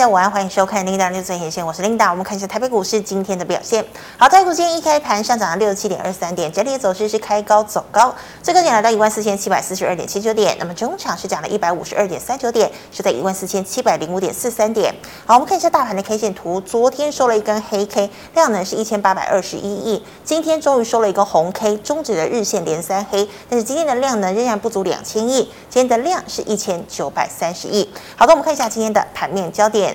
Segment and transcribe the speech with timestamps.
[0.00, 2.08] 家午安，欢迎收看 Linda 六最前线，我是 Linda。
[2.10, 3.84] 我们看一下台北股市今天的表现。
[4.16, 10.56] 好，台股今天一开盘上涨了六十七点二三点，整体的走势是开高走高，最高点来到一万四千七百四十二点七九点。
[10.58, 14.94] 那么中场是涨了一百五十二点三九点，是在一万四千七百零五点四三点。
[15.26, 20.02] 好，我们看一下大盘的 K 线图，昨天收了一根黑 K，量能是一千八百二十一亿。
[20.24, 27.86] 今天终于收了一个红 K，终止了日线连三黑，但是今天的量呢仍然不足两千亿，今天的量是一千九百三十亿。
[28.16, 29.89] 好的，我们看一下今天的盘面焦点。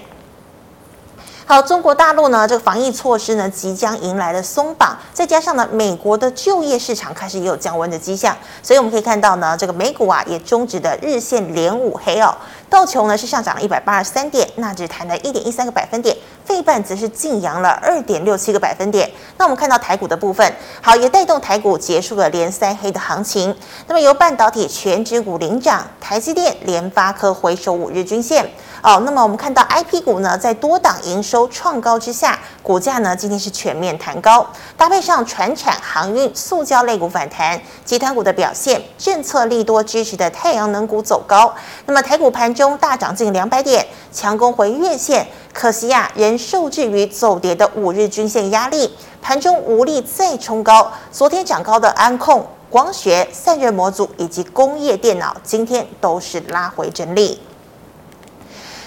[1.47, 12.35] 好，中国大陆呢，这个防疫措施呢，即将迎来了松绑，再加上呢，美国的就业市场开始也有降温的迹象，所以我们可以看到呢，这个美股啊也终止的日线连五黑哦，
[12.75, 19.09] 道琼呢是上涨了一百八十三点，纳指弹了一点一三个百分点，费半则是劲扬了二点六七个百分点。
[19.37, 23.55] 那我们看到台股的部分，好，也带动台股结束了连三黑的行情。
[23.87, 28.45] 那么由半导体全指股领涨，台积电、联发科回守五日均线。
[28.83, 34.45] 哦，那么我们看到 IP 股呢，在多档营收创高之下，股价呢今天是全面弹高，
[34.77, 41.51] 搭配上传产、航运、塑胶类股反弹，集团股的表现，政策利多支持的太阳能股走高。
[41.87, 50.89] 那么台股盘中大涨近两百点，强攻回月线，可惜呀、仍受制于走跌的五日均线压力，盘中无力再冲高。
[51.11, 57.41] 昨天涨高的安控、光学、散热模组以及工业电脑，今天都是拉回整理。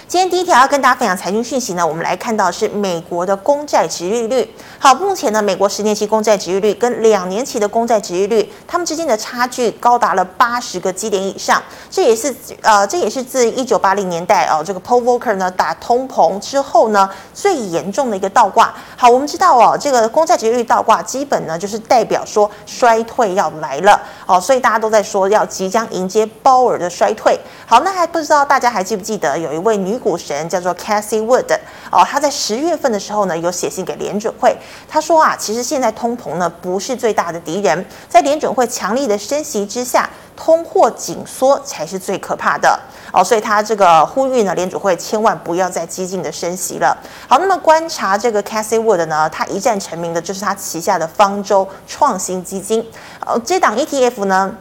[0.09, 4.55] 今天第一条要跟大家分享财经讯息呢，我们来看到是美国的公债殖利率。
[4.79, 11.61] 好，目前呢，美国十年期公债殖利率跟两年期的公债殖利率，它们之间的差距高达了八十个基点以上。
[11.91, 18.73] 这也是呃，这也是自一九八零年代哦，这个 Paul Volcker 呢打通膨之后呢最严重的一个倒挂。
[18.97, 27.39] 好，我们知道哦，这个公债殖利率倒挂基本呢就是代表说衰退要来了哦，所以大家都在说要即将迎接鲍尔的衰退。
[27.67, 31.53] 好，那还不知道大家还记不记得有一位女股神叫做 Cassie Wood
[31.91, 42.79] 哦，他在十月份的时候呢，有写信给联准会，他说啊，其实现在通膨呢不是最大的敌人，在联准会强力的升息之下，通货紧缩才是最可怕的
[43.11, 46.97] 哦，所以他这个呼吁呢，联准会千万不要再激进的升息了。
[47.27, 52.85] 好，那么观察这个 Cassie Wood 呢，他一战成名的就是他旗下的方舟创新基金，
[53.25, 54.55] 哦，这档 ETF 呢。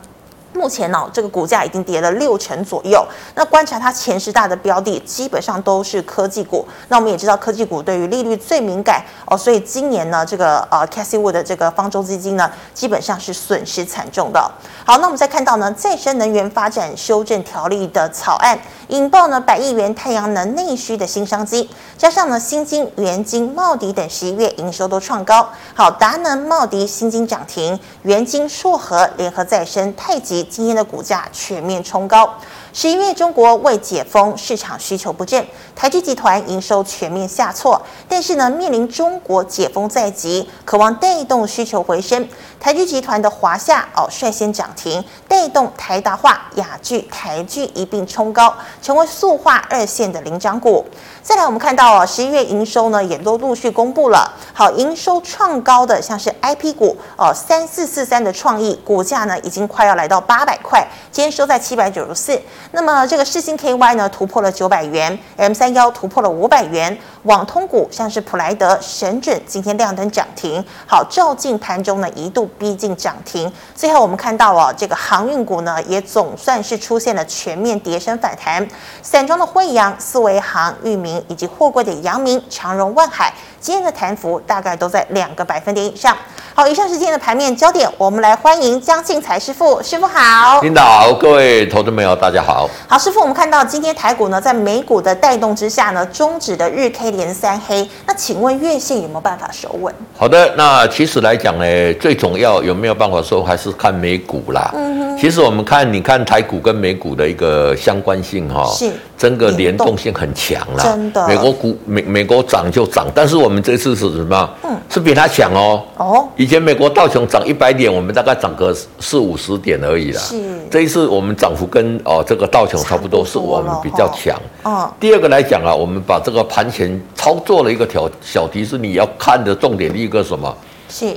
[0.58, 3.06] 目前呢、哦，这个股价已经跌了六成左右。
[3.36, 6.66] 那观察它前十大的标的，基本上都是科技股。
[6.88, 14.50] 那我们也知道，科技股对于利率最敏感哦，所以今年呢，这个呃，Cassie Wood 的这个方舟基金呢，基本上是损失惨重的。
[14.84, 18.58] 好，那我们再看到呢，再生能源发展修正条例的草案，
[18.88, 25.48] 引爆呢百亿元太阳能内需的新商机，加上呢新晶、元晶、茂迪等十一月营收都创高。
[25.74, 30.47] 好，达能、茂迪、新晶涨停，元晶、硕和、联合再生、太极。
[30.48, 32.34] 今天的股价全面冲高。
[32.81, 35.44] 十一月中国未解封，市场需求不振，
[35.75, 37.83] 台聚集团营收全面下挫。
[38.09, 42.28] 但是呢，面临中国解封在即，渴望带动需求回升。
[42.61, 50.87] 台聚集团的华夏哦率先涨停，带动台达化、雅聚、台聚一并冲高，成为塑化二线的领涨股。
[51.21, 54.33] 再来，我们看到哦，十一月营收呢也都陆续公布了。
[54.53, 62.41] 好，营收创高的像是 IP 股哦，三四四三的创意股价呢已经快要来到八百块，今天收在七百九十四。
[62.72, 66.96] 那么这个世星 KY 呢突破了九百元，M 三幺突破了五百元，
[67.28, 73.53] 网通股像是普莱德、神准今天亮灯涨停，好，照进盘中呢一度逼近涨停。
[73.75, 78.66] 最后我们看到哦，这个航运股呢也总算是出现了全面跌升反弹，
[79.03, 86.16] 散装的慧洋、四维航、裕民以及货柜的阳明、长荣、万海，今天的弹幅大概都在两个百分点以上。
[86.55, 90.60] 好，以上是今天的盘面焦点，我们来欢迎江庆财师傅，师傅好。
[90.62, 92.66] 领导，各位投资朋友，大家好。
[92.89, 97.86] 好，师傅，我们看到今天台股呢，在美股的带动之下呢，终止的日 K 连三黑。
[98.06, 99.92] 那请问月线有没有办法收稳？
[100.16, 104.70] 好的，那其实来讲呢，最重要有没有办法收，还是看美股啦。
[104.74, 105.18] 嗯哼。
[105.18, 110.82] 其实我们看，你看台股跟美股的一个相关性哈、哦，是，整个联动性很强了。
[110.82, 111.26] 真的。
[111.26, 114.50] 美国股美美国涨就涨，但是我们这次是什么？
[114.62, 115.82] 嗯，是比它强哦。
[115.97, 116.28] 哦。
[116.36, 120.20] 以前美国道琼涨一百点，我们大概涨个四五十点而已啦。
[120.22, 124.41] 是，这一次我们涨幅跟哦这个道琼差不多，是我们比较强。
[124.62, 124.88] 哦。
[125.00, 130.56] 第二个来讲啊，我们把这个盘前操作了一个条小提示，你要看的重点一个什么？
[130.88, 131.16] 是。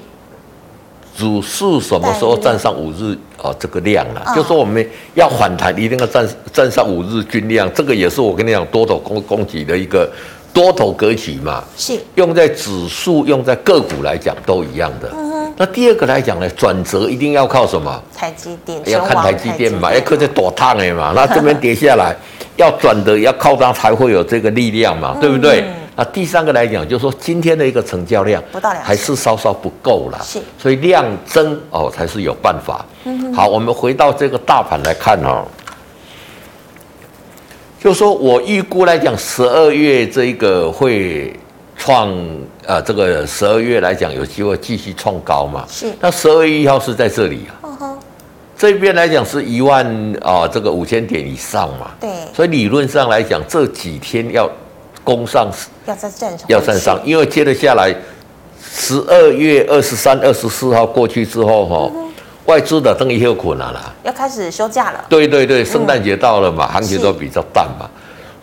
[1.15, 3.53] 指数什么时候站上五日啊？
[3.59, 7.71] 这个量啊，哦、就说我们要反弹，一定要站站上五日均量。
[7.73, 10.09] 这个也是我跟你讲多头供供给的一个。
[10.53, 15.09] 多头格局嘛，是用在指数，用在个股来讲都一样的。
[15.13, 15.53] 嗯哼。
[15.55, 18.03] 那第二个来讲呢，转折一定要靠什么？
[18.13, 21.13] 台积电，要看台积电嘛，要靠这躲烫的嘛。
[21.15, 22.13] 那这边跌下来，
[22.57, 25.63] 要转的要靠它才会有这个力量嘛，对不对？
[25.95, 32.85] 那第三个来讲，就是说今天的一个成交量不到两，还是稍稍不够了，是，所以量增哦才是有办法。
[33.33, 35.45] 好，我们回到这个大盘来看哦，
[37.79, 41.33] 就说我预估来讲，十二月这一个会。
[41.83, 42.11] 创
[42.67, 45.65] 啊，这个十二月来讲有机会继续创高嘛？
[45.67, 45.91] 是。
[45.99, 47.57] 那十二月一号是在这里啊。
[47.63, 47.95] Uh -huh.
[48.55, 49.83] 这边来讲是一万
[50.21, 51.89] 啊，这个五千点以上嘛。
[51.99, 52.11] 对。
[52.35, 54.47] 所以理论上来讲，这几天要
[55.03, 55.49] 攻上，
[55.85, 57.93] 要在站上，要站上，因为接着下来
[58.63, 62.07] 十二月二十三、二十四号过去之后哈、哦，uh.
[62.45, 65.05] 外资的等于有困难了，要开始休假了。
[65.07, 67.89] 对对对，圣诞节到了嘛，嗯、行情都比较淡嘛。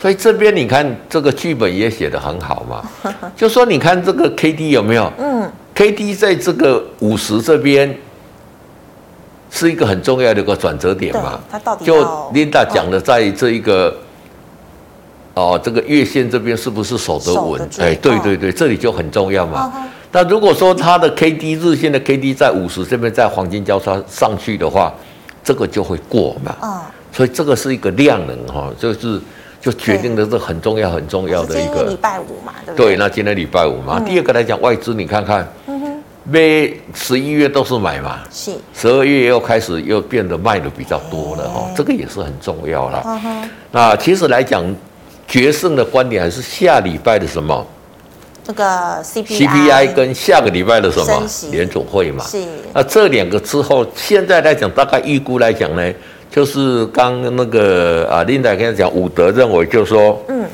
[0.00, 2.88] 所以这边你看这个剧本也写得很好嘛，
[3.34, 5.12] 就说你看这个 K D 有没有？
[5.18, 7.98] 嗯，K D 在这个五十这边
[9.50, 11.40] 是一个很重要的一个转折点嘛。
[11.50, 13.92] 它到底就 Linda 讲的，在这一个
[15.38, 17.60] 哦这个月线这边是不是守得稳？
[17.78, 19.72] 哎，对对对，这里就很重要嘛。
[20.10, 24.92] 那如果说它的 K D 日线的 K D 在五十这边在黄金交叉上去的话，
[25.44, 26.56] 这个就会过嘛。
[26.60, 29.20] 啊，所以这个是一个量能哈，就是。
[29.60, 31.82] 就决定的是很重要、很重要的一个。
[31.82, 32.90] 礼拜五嘛，对不对？
[32.90, 33.96] 对，那今天礼拜五嘛。
[33.98, 35.46] 嗯、第二个来讲，外资你看看，
[36.22, 38.52] 每十一月都是买嘛，是。
[38.72, 43.02] 十二月又开始又变得卖的比较多了哈，这个也是很重要了。
[43.04, 43.50] 嗯。
[43.72, 44.64] 那其实来讲，
[45.28, 47.66] 决胜的观点还是下礼拜的什么？
[48.42, 48.64] 这个
[49.04, 49.46] CPI。
[49.46, 51.26] CPI 跟下个礼拜的什么？
[51.52, 52.24] 联总会嘛。
[52.24, 52.42] 是。
[52.72, 55.92] 那这两个之后，现在来讲，大概预估来讲呢？
[56.30, 60.44] 就是刚那个啊，Linda 跟他讲，伍德认为就是说，嗯，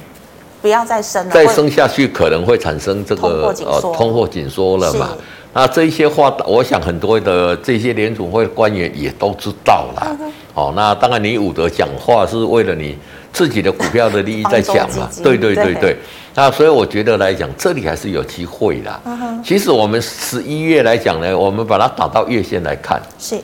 [0.63, 5.11] 不要再升了，再升下去可能会产生这个呃通货紧缩了嘛。
[5.53, 10.17] 那这些话，我想很多的这些联总会官员也都知道了。
[10.55, 12.97] 哦，那当然你伍德讲话是为了你
[13.35, 15.11] 自己的股票的利益在讲嘛。
[15.23, 15.95] 对对对对。
[16.35, 18.99] 那所以我觉得来讲，这里还是有机会啦。
[19.45, 23.03] 其实我们十一月来讲呢，我们把它打到月线来看。
[23.19, 23.39] 是。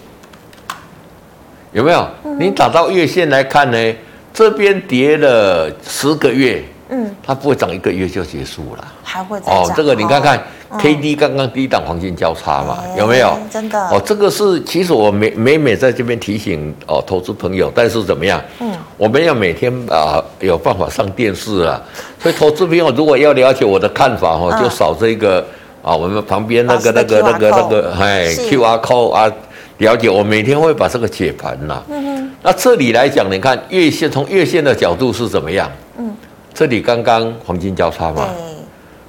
[1.73, 2.09] 有没有？
[2.39, 3.95] 你打到月线来看呢？
[4.33, 9.55] 这边跌了十个月，嗯，它不会涨一个月就结束了，还会涨。
[9.55, 10.41] 哦，这个你看看
[10.79, 13.37] ，K D 刚刚低档黄金交叉嘛，有没有？
[13.51, 13.79] 真的。
[13.89, 18.41] 哦，这个是其实我每每每在这边提醒哦投资朋友，但是怎么样？
[18.61, 21.81] 嗯，我们要每天啊有办法上电视啊，
[22.19, 25.45] 所以投资朋友如果要了解我的看法哦，就扫这个
[25.83, 29.33] 啊，我们旁边那个那个那个那个哎 Q R code 啊。
[29.79, 31.83] 了解，我每天会把这个解盘呐。
[31.89, 32.31] 嗯哼。
[32.43, 35.73] 那这里来讲，你看月线，从月线的角度是怎么样？
[35.97, 36.15] 嗯。
[36.53, 38.29] 这里刚刚黄金交叉嘛。
[38.37, 38.50] 对。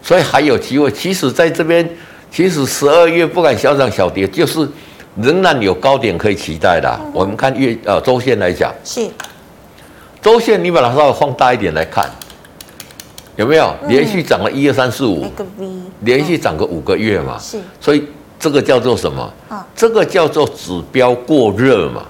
[0.01, 0.91] 所以还有机会。
[0.91, 1.87] 其实在这边，
[2.31, 4.67] 其实十二月不敢小涨小跌，就是
[5.15, 6.99] 仍然有高点可以期待的。
[7.03, 7.11] 嗯。
[7.13, 8.73] 我们看月呃周线来讲。
[8.83, 9.07] 是。
[10.21, 12.09] 周线你把它稍微放大一点来看，
[13.35, 15.25] 有没有连续涨了一二三四五？
[16.01, 17.37] 连续涨个五个月嘛。
[17.39, 17.59] 是。
[17.79, 18.03] 所以。
[18.43, 19.31] 这个叫做什么？
[19.49, 22.03] 啊，这个叫做指标过热嘛。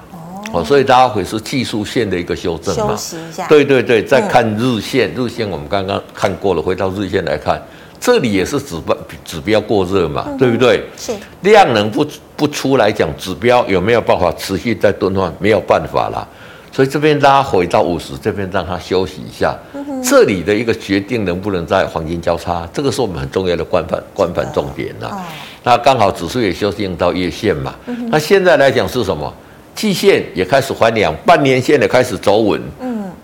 [0.54, 2.92] 哦，所以大家会是技术线的一个修正嘛。
[2.92, 3.46] 休息一下。
[3.50, 7.62] 对对对，再看日线，日线我们刚刚看过了，回到日线来看，
[8.02, 10.84] 这里也是指标指标过热嘛，对不对？
[10.98, 11.14] 是。
[11.42, 12.06] 量能不
[12.36, 15.32] 不出来讲，指标有没有办法持续在钝化？
[15.40, 16.28] 没有办法啦。
[16.74, 19.56] 所以这边拉回到五十，这边让它休息一下。
[20.04, 25.22] 这里的一个决定能不能在黄金交叉，这个是我们很重要的观盘观盘重点呐。
[25.64, 29.32] 那刚好指数也修正到月线嘛，嗯、那现在来讲是什么？
[29.76, 32.60] 季线也开始还两，半年线也开始走稳。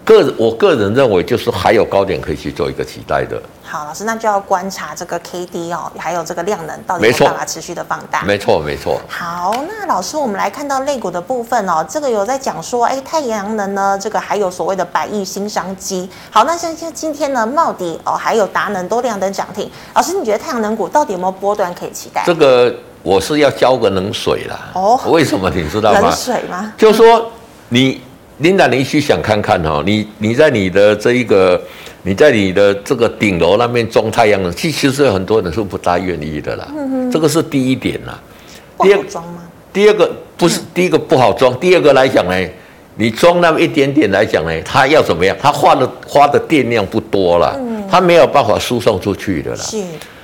[0.07, 3.41] 嗯，个我个人认为就是还有高点可以去做一个期待的。
[3.63, 8.23] 好，老师，那就要观察这个 K D 哦，还有这个量能到底有办法持续的放大。
[8.23, 9.01] 没错，没错。
[9.09, 16.09] 好，那老师，我们来看到类股的部分哦，这个有在讲说，哎，太阳能呢，这个还有所谓的百亿新商机。
[16.31, 19.69] 好，那像像今天呢，茂迪哦，还有达能都亮灯涨停。
[19.93, 22.23] 老师，你觉得太阳能股到底有没有波段可以期待？
[22.25, 22.73] 这个
[23.03, 24.69] 我是要浇个冷水啦。
[24.75, 25.99] 哦，为什么你知道吗？
[25.99, 26.73] 冷水吗？
[26.77, 27.29] 就是说
[27.67, 28.01] 你
[28.39, 31.61] 琳达，你去想看看哈，你你在你的这一个。
[32.03, 36.65] 你在你的这个顶楼那边装太阳能，其实有很多人是不大愿意的啦。
[36.73, 38.17] 嗯、这个是第一点啦。
[38.79, 39.41] 第二个装吗？
[39.73, 42.49] 第二个不是、嗯、第一个不好装，第二个来讲呢，
[42.95, 45.35] 你装那么一点点来讲呢，它要怎么样？
[45.41, 47.59] 它花的花的电量不多了，
[47.91, 49.57] 它没有办法输送出去的啦。
[49.57, 49.83] 是。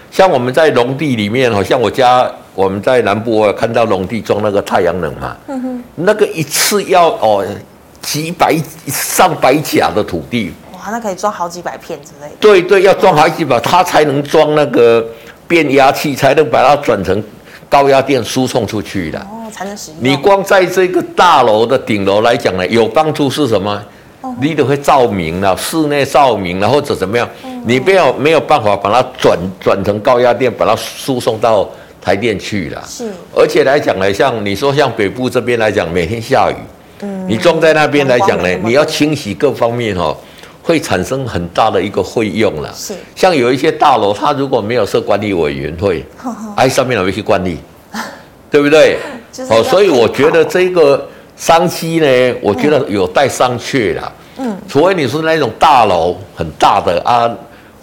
[0.09, 5.35] 像我们在农地里面，好像我家我们在南部，我有看到农地装那个太阳能嘛。
[5.47, 5.83] 嗯哼。
[5.95, 7.45] 那个一次要哦
[8.03, 8.55] 几百
[8.85, 10.53] 上百甲的土地。
[10.73, 12.35] 哇那可以装好几百片之类的。
[12.39, 15.03] 对对，要装好几百，它才能装那个
[15.47, 17.23] 变压器，才能把它转成
[17.69, 19.99] 高压电输送出去的哦，才能使用。
[20.01, 23.81] 你光在这个大楼的顶楼来讲呢，有帮助是什么？
[24.21, 27.27] 哦、你都会照明了，室内照明了，或者怎么样？
[27.43, 31.69] 嗯、你没有没有办法把它转转成高压电，把它输送到
[32.01, 32.81] 台电去了。
[32.87, 33.11] 是。
[33.35, 36.55] 而且来讲呢，像你说像北部这边来讲，每天下雨，
[37.03, 40.15] 嗯，你装在那边来讲呢，你要清洗各方面哦。
[40.65, 46.01] 会产生很大的一个费用了，是像有一些大楼，它如果没有设管理委员会，
[46.55, 47.57] 哎，上面有没有去管理，
[48.49, 48.97] 对不对？
[49.49, 51.05] 哦，所以我觉得这个
[51.35, 54.13] 商机呢，我觉得有待商榷了。
[54.37, 57.29] 嗯，除非你是那种大楼很大的啊，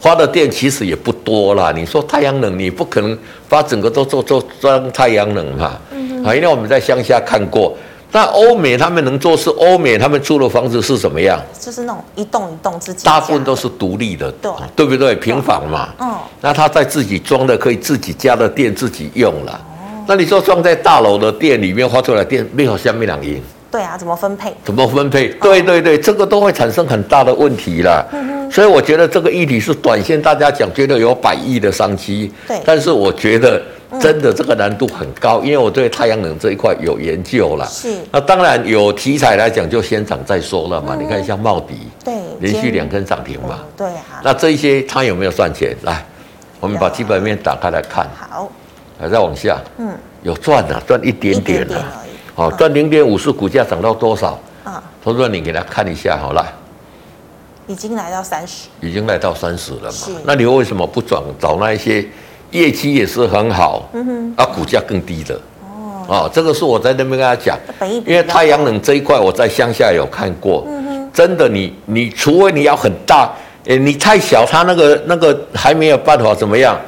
[0.01, 1.71] 发的电其实也不多啦。
[1.77, 5.79] 你说太阳能，你不可能把整个都做做装太阳能嘛？
[5.93, 7.77] 嗯，啊，因为我们在乡下看过。
[8.13, 11.41] 那欧美他们能做是欧美他们住的房子是怎么样？
[11.61, 13.05] 就是那种一栋一栋自己。
[13.05, 15.15] 大部分都是独立的，对对不对？
[15.15, 15.89] 平房嘛。
[16.01, 16.13] 嗯。
[16.41, 19.53] 那他在自己装的可以自己家的电自己用了。
[19.53, 20.03] 哦。
[20.09, 23.41] 那你说装在大楼的电里面发出来电没有下面两音？
[23.71, 24.53] 对啊，怎么分配？
[24.65, 25.29] 怎么分配？
[25.41, 28.05] 对对对，这个都会产生很大的问题了。
[28.13, 28.51] 嗯哼。
[28.51, 32.33] 所以我觉得这个议题是短线大家讲觉得有百亿的商机。
[32.49, 32.61] 对。
[32.65, 33.63] 但是我觉得。
[33.99, 37.67] 真的这个难度很高，因为我对太阳能这一块有研究了。
[37.67, 37.97] 是。
[38.13, 40.95] 那当然有题材来讲，就先涨再说了嘛。
[40.95, 43.61] 你看像茂迪，对，连续两根涨停嘛。
[43.77, 44.21] 对啊。
[44.23, 45.75] 那这一些它有没有赚钱？
[45.83, 46.05] 来，
[46.61, 48.09] 我们把基本面打开来看。
[48.17, 48.49] 好。
[49.01, 49.59] 还在往下。
[49.79, 49.93] 嗯。
[50.23, 51.83] 有赚的，赚一点点的。
[52.35, 54.39] 好，赚零点五是股价涨到多少？
[54.63, 54.81] 啊。
[55.03, 56.47] 投资你给他看一下，好了。
[57.67, 58.69] 已经来到三十。
[58.81, 59.91] 已经来到三十了嘛？
[59.91, 60.13] 是。
[60.25, 62.07] 那你为什么不转找那一些？
[62.51, 67.59] 业绩也是很好，嗯哼，啊，股价更低的，哦，啊，这个是我在那边跟他讲，
[68.07, 73.31] 因为太阳能这一块我在乡下有看过，嗯哼，真的你，你你除非你要很大，
[73.67, 76.79] 诶，你太小，它那个那个还没有办法怎么样，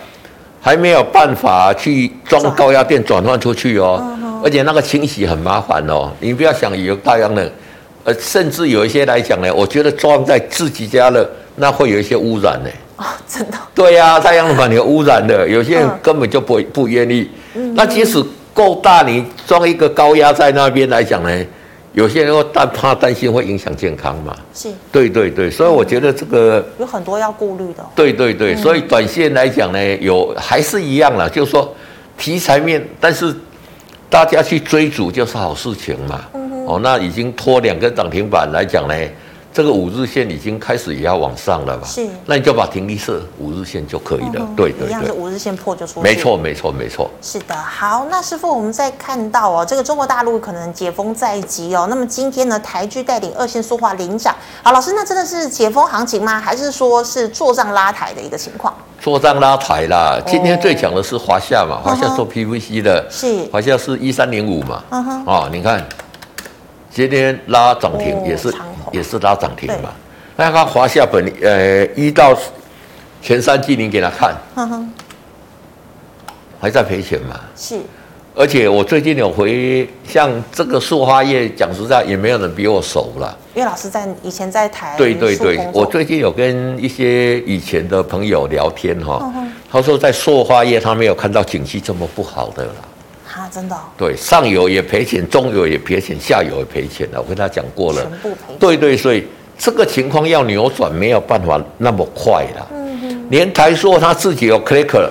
[0.61, 7.51] 还没有办法去装高压电转换出去哦，嗯、而且那个清洗很麻烦哦，你不要想有太阳能，
[8.05, 12.71] 呃，甚至有一些来讲呢，我觉得装在自己家的那会有一些污染呢。
[13.29, 13.59] 真的？
[13.75, 17.31] 对呀、啊，太阳能板有污染的，有些人根本就不不愿意。
[17.55, 18.23] 嗯、那即使
[18.55, 21.47] 够大，你装一个高压在那边来讲呢，
[21.93, 24.37] 有些人会担怕担心会影响健康嘛。
[24.55, 27.85] 是，对对对，所以我觉得这个有很多要顾虑的。
[27.95, 31.75] 对对对，所以短线来讲呢，有还是一样啦，就是说
[32.17, 33.35] 题材面，但是
[34.09, 36.21] 大家去追逐就是好事情嘛。
[36.35, 38.95] 嗯、哦，那已经拖两根涨停板来讲呢。
[39.53, 41.87] 这个五日线已经开始也要往上了吧？
[41.87, 44.37] 是，那你就把停利设五日线就可以了。
[44.39, 46.01] 嗯、对对对，一样是五日线破就出。
[46.01, 47.11] 没错没错没错。
[47.21, 51.87] 是的，好，那师傅，我们再看到哦，这个中国大陆可能解封在即哦。
[51.91, 54.35] 那么今天呢，台剧带领二线塑化领涨。
[54.63, 56.41] 好，老师，那真的是解封行情吗？
[56.41, 58.75] 还是说是做账拉抬的一个情况？
[59.01, 60.19] 做账拉抬啦。
[60.27, 64.83] 今天最强的是华夏嘛，华夏做 PVC 的，是华夏是一三零五嘛。
[64.91, 65.25] 嗯哼。
[65.27, 65.85] 哦，你看，
[66.93, 68.49] 今天拉涨停也是。
[68.49, 68.55] 哦
[68.93, 69.91] 也是拉涨停嘛？
[70.37, 72.37] 那看华夏本呃一到
[73.23, 74.85] 前三季，你给他看，呵呵
[76.61, 77.41] 还在赔钱嘛？
[77.57, 77.81] 是。
[78.35, 83.35] 而且我最近有回，像这个塑化业，讲实在也没有人比我熟了。
[83.55, 84.95] 因为老师在以前在台。
[84.99, 89.33] 对对对，我最近有跟一些以前的朋友聊天哈，
[89.71, 92.75] 他说在塑化业他没有看到景气这么不好的了。
[93.53, 93.81] 啊，真的、哦？
[93.99, 97.21] 对，上游也赔钱，中游也赔钱，下游也赔钱了。
[97.21, 98.55] 我跟他讲过了，全部赔。
[98.59, 99.27] 对对，所以
[99.59, 102.69] 这个情况要扭转没有办法那么快了。
[102.73, 103.27] 嗯哼。
[103.31, 105.09] 连台塑他自己有 clicker，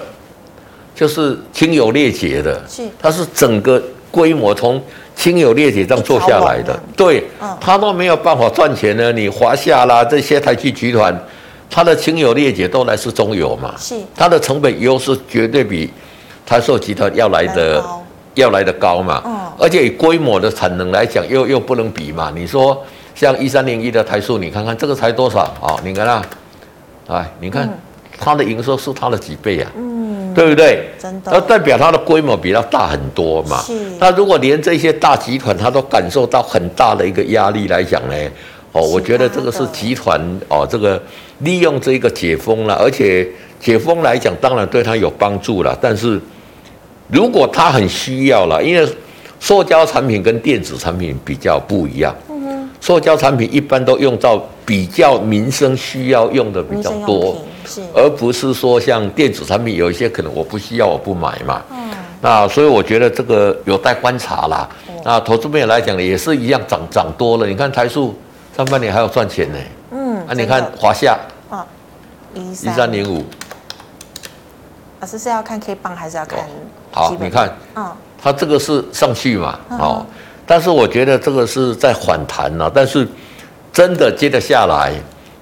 [0.96, 4.82] 就是清油裂解的，是，它是整个规模从
[5.16, 6.78] 清油裂解这样做下来的。
[6.96, 9.12] 对，嗯，他都没有办法赚钱呢。
[9.12, 11.16] 你华夏啦这些台积集团，
[11.70, 15.90] 它的清油裂解都来自中油嘛，是，它的成本优势绝对比
[16.46, 17.84] 台塑集团要来的。
[18.36, 19.22] 要来的高嘛，
[19.60, 22.32] 而且以规模的产能来讲，又又不能比嘛。
[22.34, 22.82] 你说
[23.14, 25.76] 像一三零一的台塑，你看看这个才多少啊？
[25.84, 26.26] 你看啊，
[27.08, 27.70] 哎，你看
[28.18, 29.70] 它的营收是它的几倍啊？
[29.76, 30.92] 嗯，对不对？
[30.98, 33.62] 真的，那代表它的规模比它大很多嘛。
[33.64, 33.74] 是。
[34.00, 38.16] 那如果连这些大集团它都感受到很大的一个压力来讲呢？
[38.72, 41.02] 哦，我觉得这个是集团哦，这个
[41.40, 43.28] 利用这个解封了，而且
[43.60, 46.18] 解封来讲，当然对它有帮助了，但是。
[47.12, 48.88] 如果他很需要了，因为
[49.40, 52.16] 塑胶产品跟电子产品比较不一样。
[52.30, 52.70] 嗯。
[52.80, 61.62] 塑胶产品一般都用到比较民生需要用的比较多，是，而不是说像电子产品有一些可能我不需要我不买嘛。
[61.70, 61.92] 嗯。
[62.22, 64.70] 那所以我觉得这个有待观察啦。
[65.04, 67.46] 那投资面来讲也是一样涨涨多了。
[67.46, 68.16] 你看台塑
[68.56, 69.58] 上半年还有赚钱呢。
[69.92, 70.24] 嗯。
[70.28, 71.66] 那你看华夏啊，
[72.34, 73.26] 一三零五。
[75.00, 76.40] 老师是要看 K 棒还是要看？
[76.92, 77.90] 好，你看，嗯，
[78.22, 80.06] 它这个是上去嘛，哦，
[80.46, 83.08] 但是我觉得这个是在反弹了，但是
[83.72, 84.92] 真的接得下来，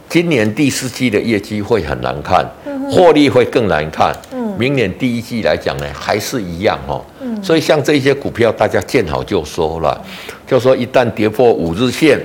[0.07, 2.45] 今年第四季的业绩会很难看，
[2.91, 4.15] 获利会更难看。
[4.31, 7.01] 嗯明年第一季来讲呢，还是一样哦。
[7.21, 9.97] 嗯所以像这些股票，大家见好就收了，
[10.45, 12.19] 就说一旦跌破五日线，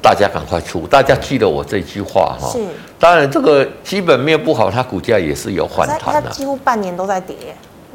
[0.00, 0.86] 大家赶快出。
[0.86, 2.48] 大家记得我这句话哈。
[2.52, 2.60] 是。
[3.00, 6.30] 当然，这个基本面不好，它股价也是有反弹的。
[6.30, 7.34] 它几乎半年都在跌。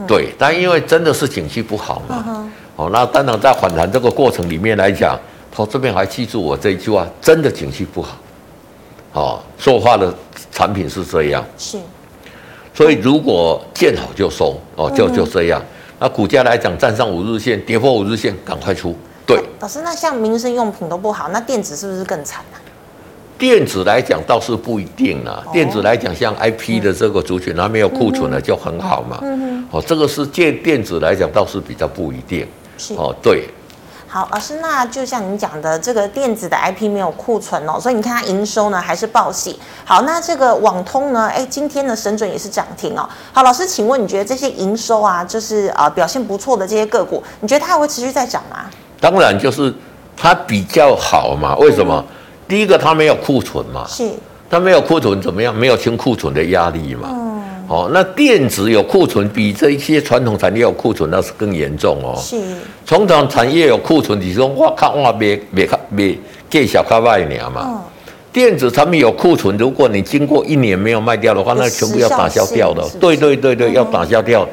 [0.08, 2.50] 对，但因为真的是景气不好嘛。
[2.76, 5.20] 哦，那当然在反弹这个过程里面来讲，
[5.52, 8.18] 投这边还记住我这一句话：真的景气不好。
[9.14, 10.14] 哦，说话的
[10.52, 11.44] 产品是这样。
[11.58, 11.78] 是。
[12.74, 15.62] 所以如果见好就收哦，就就这样。
[16.00, 18.96] 那股价来讲，站上五日线，跌破五日线，赶快出。
[19.28, 22.58] 对，老师，那像民生用品都不好，那电子是不是更惨呢？
[23.42, 25.44] 电子来讲倒是不一定啦。
[25.52, 29.18] 电子来讲，像 IP 的这个族群，它没有库存了就很好嘛。
[29.24, 32.48] 嗯，哦，这个是借电子来讲倒是比较不一定。
[32.78, 33.50] 是哦，对。
[34.08, 39.58] 好，老师，那就像您讲的，这个电子的 IP 没有库存哦，所以你看它营收呢还是报喜。
[39.84, 43.10] 好，那这个网通呢，哎，今天的神准也是涨停哦。
[43.34, 48.70] 好，老师，请问你觉得这些营收啊，就是啊、呃、表现不错的这些个股，你觉得它还会持续再涨吗？
[49.00, 49.74] 当然，就是
[50.16, 51.56] 它比较好嘛。
[51.56, 52.06] 为什么？
[52.08, 52.16] 嗯、
[52.52, 53.86] 第一个，它没有库存嘛。
[53.88, 54.10] 是。
[54.50, 55.56] 它没有库存怎么样？
[55.56, 57.08] 没有清库存的压力嘛。
[57.10, 57.42] 嗯。
[57.70, 62.20] 哦，那电子有库存，比这一些传统产业有库存，那是更严重哦。
[62.20, 62.36] 是，
[62.86, 66.14] 传统产业有库存，你说我靠，我别别看别
[66.50, 67.66] 给小咖卖年嘛。
[67.66, 67.80] 嗯、
[68.34, 72.86] 电子产品有库存，如果你经过一年没有卖掉的话，那全部要打消掉的。
[73.00, 74.46] 对对对对，要打消掉，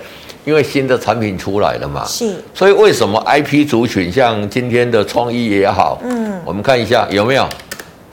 [0.44, 2.04] 因为新的产品出来了嘛。
[2.06, 7.44] 是，所以为什么 IP 族群像今天的创意也好，嗯，我们看一下有没有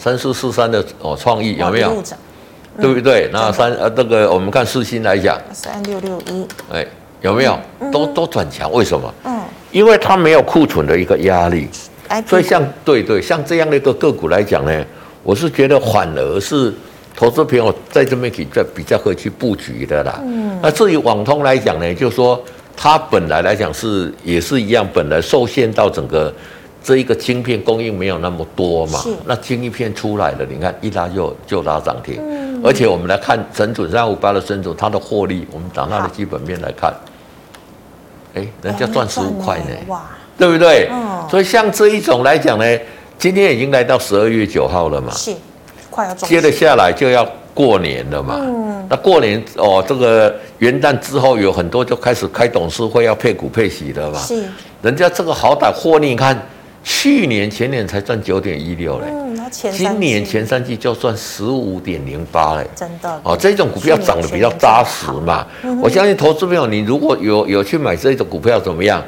[0.05, 1.91] 三四四三的哦，创意有没有？
[2.79, 3.27] 对不对？
[3.33, 6.85] 那三呃，这个我们看四星来讲，三六六一，哎，
[7.21, 7.57] 有没有？
[7.91, 8.71] 都都转强？
[8.71, 9.11] 为什么？
[9.23, 11.67] 嗯，因为它没有库存的一个压力，
[12.27, 14.85] 所以像对对，像这样的一个个股来讲呢，
[15.23, 16.71] 我是觉得反而是
[17.15, 20.19] 投资朋友在这边可以比较可以去布局的啦。
[20.23, 22.39] 嗯，那至于网通来讲呢，就是说
[22.77, 26.31] 它本来来讲是也是一样，本来受限到整个。
[26.85, 28.99] 这一个晶片供应没有那么多嘛？
[28.99, 32.19] 是那晶片出来了，你看一拉就就拉涨停。
[32.21, 36.93] 嗯、而且我们来看神准三五八的神准，它的获利，我们打它的基本面来看，
[38.35, 40.03] 哎好，人家赚十五块呢，哇，
[40.37, 40.87] 对不对？
[40.91, 42.79] 嗯、所以像这一种来讲呢，
[43.17, 45.33] 今天已经来到十二月九号了嘛，是
[45.89, 48.35] 快要接着下来就要过年了嘛。
[48.39, 54.19] 嗯、那过年哦，这个元旦之后有很多就开始开董事会要配股配息的嘛。
[54.19, 54.43] 是，
[54.83, 56.39] 人家这个好歹获利，你看。
[56.85, 59.07] 去年前年才赚九点一六嘞，
[59.71, 65.47] 今年前三季就赚十五点零八嘞，真的哦，这种股票涨得比较扎实嘛。
[65.81, 69.03] 我相信投资朋友，你如果有有去买这种股票怎么样？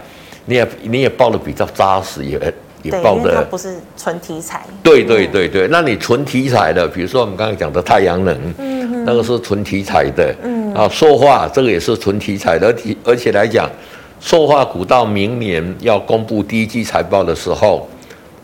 [0.46, 2.40] 你也你也抱的比较扎实，也
[2.82, 4.66] 也抱的不是纯题材。
[4.82, 13.70] 对对对对，那你纯题材的，比如说我们刚才讲的太阳能，嗯，那个是纯题材的，嗯啊，塑化这个也是纯题材的，而且而且来讲。
[14.20, 17.88] 塑化股到明年要公布第一季财报的时候，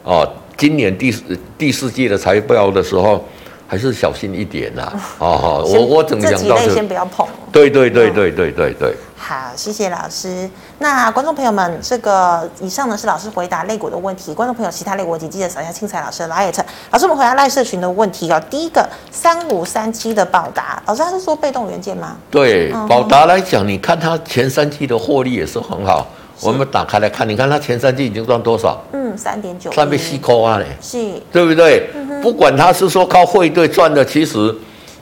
[0.03, 3.23] 啊，今年第四第四季的财报的时候，
[3.67, 4.93] 还是小心一点啦。
[5.19, 7.25] 哦，我我怎么讲到先不要碰。
[7.51, 8.95] 对对对对对对对。
[9.15, 10.49] 好，谢谢老师。
[10.79, 14.33] 那观众朋友们，这个以上呢是老师回答类股的问题。
[14.33, 16.53] 观众朋友，其他类股问题记得扫一下青彩老师的 LINE。
[16.91, 18.41] 老师，我们回答赖社群的问题哦。
[18.49, 22.17] 第一个，三五三七的宝达，老师他是说被动元件吗？
[22.29, 25.99] 对，宝达来讲，你看它前三期的获利也是很好。
[26.01, 28.83] 是我们打开来看，你看它前三季已经赚多少？
[28.91, 29.71] 嗯，三点九。
[29.71, 30.65] 三倍四块啊嘞。
[30.81, 31.89] 是，对不对？
[31.95, 34.53] 嗯、不管他是说靠汇兑赚的，其实。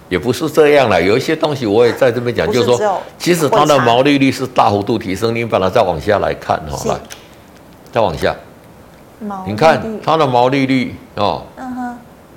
[0.09, 5.33] 也不是这样了，有一些东西我也在这边讲，就是说，其实它的毛利率是大幅度提升。
[5.33, 6.99] 你把它再往下来看哈，来，
[7.93, 8.35] 再往下，
[9.47, 11.43] 你看它的毛利率哦，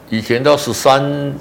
[0.09, 1.35] 以前到十三、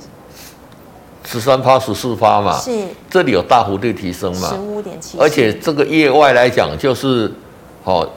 [1.23, 2.71] 十三趴、十四趴嘛，是，
[3.12, 7.32] 这里有大幅度提升嘛，十五点七，而且这个业外来讲就是，
[7.84, 8.08] 哦，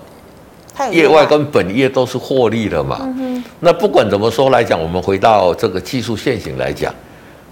[0.90, 3.08] 业外跟本业都是获利的嘛，
[3.60, 6.92] 那不管怎么说来讲，我们回到这个技术线型来讲。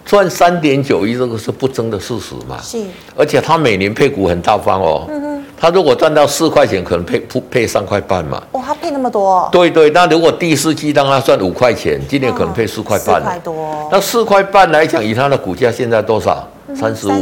[0.04, 2.60] 赚三点九亿，这个是不争的事实嘛？
[2.62, 2.78] 是，
[3.16, 5.08] 而且他每年配股很大方哦。
[5.58, 7.18] 他如果赚到四块钱，可能配
[7.50, 8.42] 配三块半嘛。
[8.52, 9.48] 哇，他配那么多？
[9.50, 13.16] 对对，那如果第四季让他赚五块钱，今年可能配四块半。
[13.16, 13.88] 四块多。
[13.90, 16.46] 那四块半来讲，以他的股价现在多少？
[16.76, 17.12] 三十五。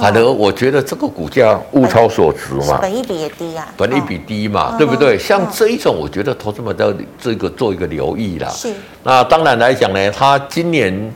[0.00, 2.78] 反而我觉得这个股价物超所值嘛。
[2.80, 3.66] 本益比也低啊。
[3.76, 5.18] 本益比低嘛，对不对？
[5.18, 8.48] 像这一种，我觉得投资者都这个做一个留意啦。
[8.48, 8.72] 是。
[9.02, 11.12] 那当然来讲呢，它今年。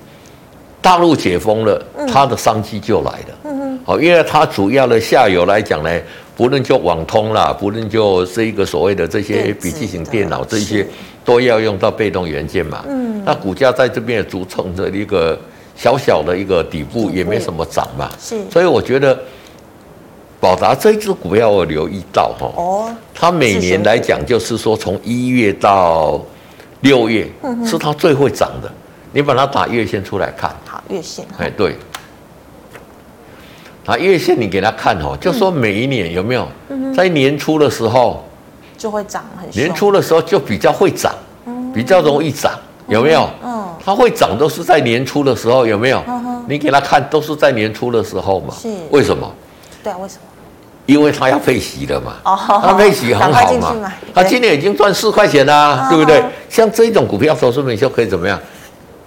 [0.85, 1.81] 大陆解封了，
[2.13, 3.39] 它的商机就来了。
[3.45, 3.81] 嗯嗯。
[3.85, 6.01] 好，因为它主要的下游来讲呢，
[6.37, 10.85] 不论就网通啦，不论就这一个所谓的这些笔记型电脑这些，
[11.25, 12.85] 都要用到被动元件嘛。
[12.89, 15.39] 嗯，那股价在这边也组成的一个
[15.75, 18.11] 小小的一个底部，也没什么涨嘛。
[18.21, 19.19] 是，所以我觉得
[20.41, 26.21] 宝达这只股票我留意到哈，哦，它每年来讲就是说从一月到
[26.81, 27.29] 六月
[27.65, 28.71] 是它最会涨的。
[29.15, 31.77] 你把它打月线出来看，好，月线，哎，对。
[33.85, 36.49] 啊，月线你给他看哦，就说每一年有没有
[36.97, 38.25] 在年初的时候
[38.79, 41.13] 就会涨很，年初的时候就比较会涨，
[41.75, 43.29] 比较容易涨，有没有？
[43.45, 46.03] 嗯，它会涨都是在年初的时候，有没有？
[46.49, 48.55] 你给他看都是在年初的时候嘛？
[48.61, 49.33] 是，为什么？
[49.83, 50.21] 对啊，为什么？
[50.87, 56.23] 因为它要配息了嘛，哦它配息很好嘛，它今年已经赚四块钱啦，对不对？
[56.49, 58.39] 像这种股票，投资者就可以怎么样？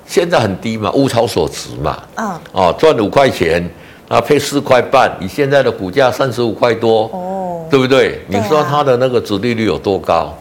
[0.08, 3.68] 现在很低嘛，物超所值嘛，嗯，哦，赚五块钱。
[4.08, 8.24] 啊，配四块半，你现在的股价三十五块多，哦，对不对？
[8.28, 10.32] 你说它的那个值利率有多高？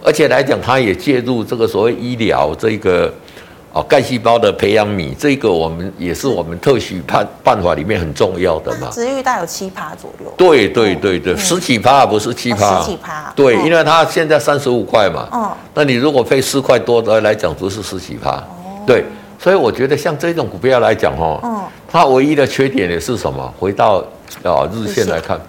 [0.00, 3.12] 嗯，而且来讲，它也介入这个所谓医疗这个
[3.72, 8.88] 哦，干细胞的培养皿，这个我们也是我们特许办办法里面很重要的嘛。
[8.90, 10.32] 殖利率大概有七趴左右。
[10.36, 13.32] 对对对对，十几趴不是七趴，十几趴。
[13.36, 18.42] 对，因为它现在三十五块嘛，哦，那你如果配四块多的来讲，不是十几趴，
[18.86, 19.04] 对。
[19.42, 23.54] 所以我觉得像这种股票来讲，哦，它唯一的缺点也是什么？
[23.58, 24.04] 回到
[24.42, 25.40] 啊日线来看，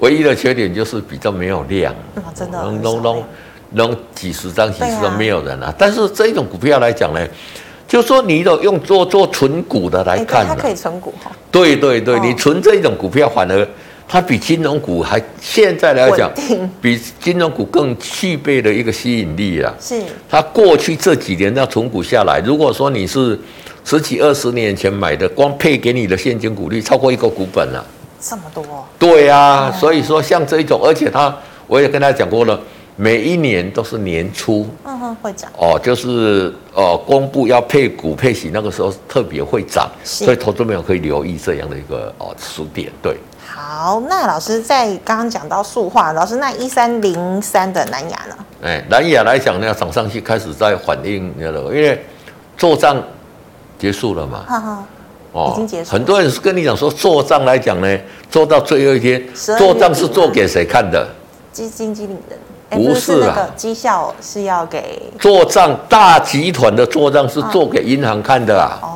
[0.00, 3.22] 唯一的缺点就是比较没有量，啊真的，能能能
[3.70, 5.72] 能几十张几十张没有人啊。
[5.78, 7.26] 但是这种股票来讲呢，
[7.86, 11.30] 就说你都用做做存股的来看，它可以存股哈。
[11.50, 13.68] 对对对，你存这种股票反而。
[14.10, 16.32] 它比金融股还现在来讲，
[16.80, 19.70] 比金融股更具备的一个吸引力啊。
[19.78, 20.02] 是。
[20.26, 23.38] 它过去这几年那存股下来，如果说你是
[23.84, 27.84] 十几二十年前买的，光配给你的现金股利超过一个股本了。
[28.18, 28.64] 这么多。
[28.98, 32.58] 对啊，所以说像这一种，而且它我也跟大家讲过了，
[33.00, 35.48] 每一年都是年初，嗯哼，会涨。
[35.56, 43.16] 哦，就是呃，公布要配股配息那个时候特别会涨，所以投资朋友可以留意这样的一个哦时点，对。
[43.46, 48.36] 好，那老师在刚刚讲到塑化，老师那一三零三的南亚呢？
[48.64, 52.04] 哎，南亚来讲呢，涨上去开始在反应，因为
[52.56, 53.00] 做账
[53.78, 54.44] 结束了嘛。
[54.44, 54.84] 哈哈，
[55.30, 55.92] 哦，已经结束。
[55.92, 59.24] 很多人是跟你讲说，做账来讲呢，做到最后一天，
[59.56, 61.06] 做账是做给谁看的？
[61.52, 62.36] 基金经理人。
[62.70, 68.78] 不是啊，绩效是要给做账，大集团的做账是做给银行看的啊。
[68.82, 68.94] 哦。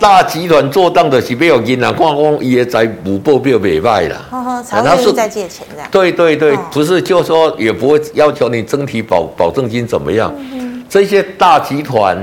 [0.00, 5.88] 大集团做账的是没有银行，矿工也在补报表买卖了，才会再借钱这样。
[5.90, 10.32] 对对对，不是就说也不会要求你整体保保证金怎么样，
[10.88, 12.16] 这些大集团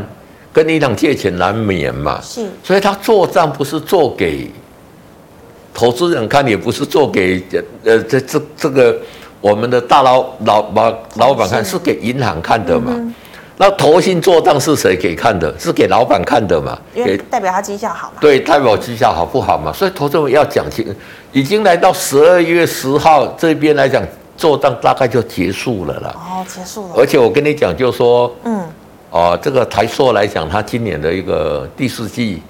[0.53, 2.17] 跟银行借钱难免嘛。
[2.23, 4.49] 是，所以他做账不是做给
[5.73, 7.43] 投资人看，也不是做给
[7.83, 8.97] 呃这这这个
[9.41, 12.93] 我们的大老老老老板看，是给银行看的嘛。
[13.57, 15.53] 那投信做账是谁给看的？
[15.57, 16.77] 是给老板看的嘛？
[16.93, 18.17] 因为代表他绩效好嘛？
[18.19, 19.71] 对，代表绩效好不好嘛？
[19.71, 20.93] 所以投资人要讲清，
[21.31, 24.03] 已经来到十二月十号这边来讲，
[24.35, 26.13] 做账大概就结束了啦。
[26.15, 26.95] 哦，结束了。
[26.97, 28.59] 而且我跟你讲，就说，嗯，
[29.09, 32.41] 哦、呃，这个台硕来讲，它今年的一个第四季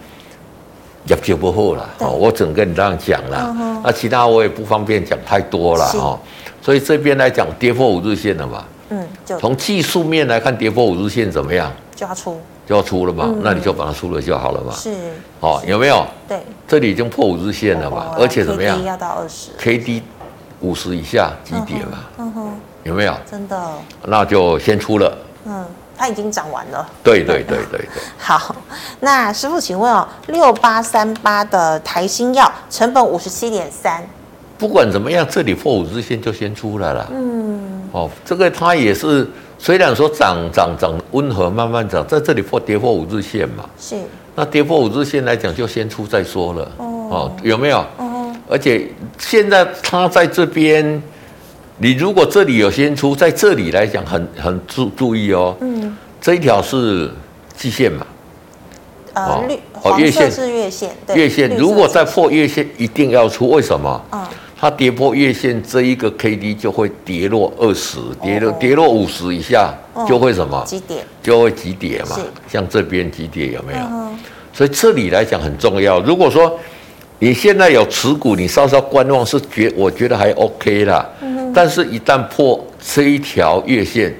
[1.07, 1.89] 也就不好了。
[1.99, 3.81] 哦，我只能跟你这样讲了。
[3.83, 6.19] 那其他我也不方便讲太多了哈。
[6.23, 8.63] 是所以这边来讲，跌破五日线了嘛。
[8.89, 9.07] 嗯，
[9.39, 11.71] 从技术面来看，跌破五日线怎么样？
[11.95, 13.25] 就要出，就要出了嘛？
[13.27, 14.73] 嗯、那你就把它出了就好了嘛。
[14.73, 14.93] 是，
[15.39, 16.05] 哦，有没有？
[16.27, 18.07] 对，这里已经破五日线了嘛？
[18.11, 18.83] 哦、而且怎么样？
[18.83, 20.03] 要到二十，K D
[20.61, 21.97] 五十以下几点嘛？
[22.17, 23.13] 嗯哼，有没有？
[23.29, 23.73] 真的？
[24.05, 25.17] 那就先出了。
[25.45, 25.65] 嗯，
[25.97, 26.87] 它已经涨完了。
[27.03, 28.03] 对对对对对。
[28.17, 28.55] 好，
[28.99, 34.03] 那师傅，请问哦，六八三八的台新药成本五十七点三。
[34.57, 37.07] 不管怎么样，这里破五日线就先出来了。
[37.11, 39.29] 嗯，哦，这个它也是
[39.59, 43.65] 虽然说涨涨涨温和慢慢涨，在这里破跌破五日线嘛。
[43.79, 43.95] 是。
[44.33, 46.71] 那跌破五日线来讲，就先出再说了。
[46.77, 47.79] 哦，哦，有没有？
[47.97, 48.33] 哦。
[48.47, 51.01] 而且现在它在这边，
[51.77, 55.55] 你如果这里有先出，在这里来讲很很注注意哦。
[55.61, 55.95] 嗯。
[56.21, 57.11] 这一条是
[57.55, 58.05] 季线嘛？
[59.13, 60.89] 呃，绿哦，月线是月线。
[61.13, 63.49] 月线如果再破月线，一定要出。
[63.49, 64.01] 为什么？
[64.11, 64.25] 嗯。
[64.57, 69.73] 它跌破月线这一个 K D 就会跌落二十，跌落跌落五十以下
[70.07, 70.63] 就会什么？
[70.65, 72.17] 急跌，就会急跌嘛。
[72.47, 73.79] 像这边急跌有没有？
[74.53, 75.99] 所以这里来讲很重要。
[75.99, 76.57] 如果说
[77.19, 81.05] 你现在有持股，你稍稍观望是觉，我觉得还 OK 啦。
[81.55, 84.13] 但是，一旦破这一条月线，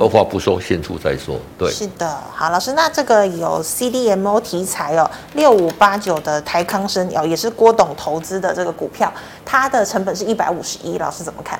[0.00, 1.38] 二话不说，先出再说。
[1.56, 2.06] 对，是的。
[2.34, 9.12] 好，老师，那这个有 CDMO 题材哦，六五八九的台康生哦，也是郭董投资的这个股票，
[9.44, 11.58] 它的成本是一百五十一，老师怎么看？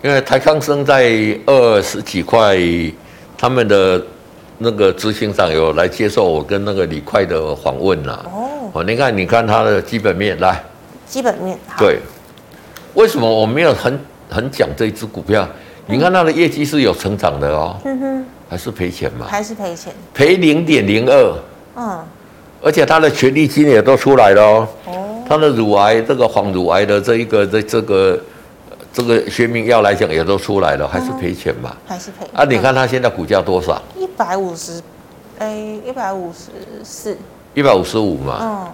[0.00, 1.12] 因为台康生在
[1.46, 2.56] 二十几块，
[3.36, 4.00] 他们的
[4.58, 8.24] 那个执行长有来接受我跟那个李快的访问啦。
[8.72, 10.62] 哦，你看，你看它的基本面来。
[11.06, 11.98] 基本面对，
[12.94, 14.00] 为什么我没有很
[14.32, 15.46] 很讲这一支股票？
[15.86, 19.26] 你看它的业绩是有成长的哦，嗯哼，还是赔钱嘛？
[19.28, 19.92] 还是赔钱？
[20.14, 21.34] 赔零点零二，
[21.74, 22.04] 嗯，
[22.62, 28.20] 而且它的权利金也都出来了哦，哦，它的乳癌这个仿乳癌的这一个这这个
[28.92, 31.76] 这个学名药来讲也都出来了，还是赔钱嘛？
[31.84, 32.26] 还是赔？
[32.32, 33.82] 啊，你看它现在股价多少？
[33.98, 34.80] 一百五十，
[35.40, 35.52] 哎，
[35.84, 36.50] 一百五十
[36.84, 37.18] 四，
[37.54, 38.72] 一百五十五嘛，嗯。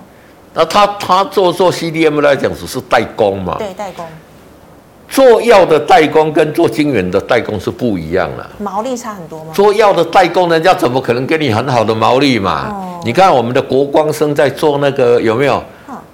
[0.54, 3.56] 那他他做做 CDM 来讲只是代工嘛？
[3.58, 4.04] 对，代工。
[5.08, 8.46] 做药的代工跟做晶圆的代工是不一样的。
[8.58, 9.52] 毛利差很多吗？
[9.52, 12.68] 做药的代工，人家怎么可能给你很好的毛利嘛？
[12.70, 13.00] 哦。
[13.04, 15.62] 你看我们的国光生在做那个有没有？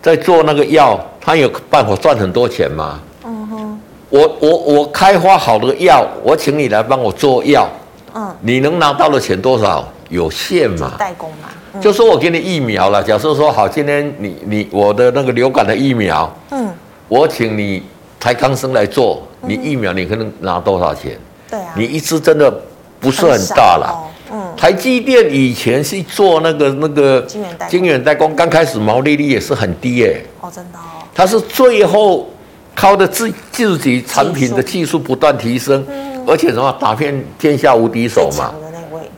[0.01, 3.01] 在做那个药，他有办法赚很多钱吗？
[3.25, 3.81] 嗯哼。
[4.11, 7.69] 我我我开发好的药，我请你来帮我做药。
[8.15, 8.35] 嗯。
[8.41, 9.87] 你能拿到的钱多少？
[10.11, 10.93] 有限嘛？
[10.99, 11.49] 代工嘛。
[11.81, 16.69] 就说我给你疫苗了，假设说好，今天你你我的那个流感的疫苗，嗯，
[17.09, 17.83] 我请你
[18.25, 21.19] 台康生来做，你疫苗你可能拿多少钱？
[21.51, 22.51] 对啊，你一支真的
[22.99, 23.95] 不是很大了。
[24.33, 30.25] 嗯，台积电以前是做那个那个晶圆代晶圆代工，刚开始毛利率也是很低诶。
[30.41, 31.05] 哦，真的哦。
[31.15, 32.27] 它是最后
[32.75, 35.87] 靠着自自己产品的技术不断提升，
[36.27, 38.55] 而且什么打遍天下无敌手嘛。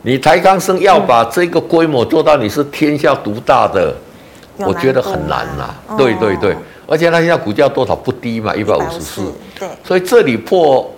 [0.01, 3.95] 你台康生要把这个规模做到你是天下独大的，
[4.57, 5.73] 我觉得很难啦。
[5.97, 9.31] 对对对，而且它现在股价多少不低嘛，一百五十四。
[9.59, 10.89] 对，所以这里破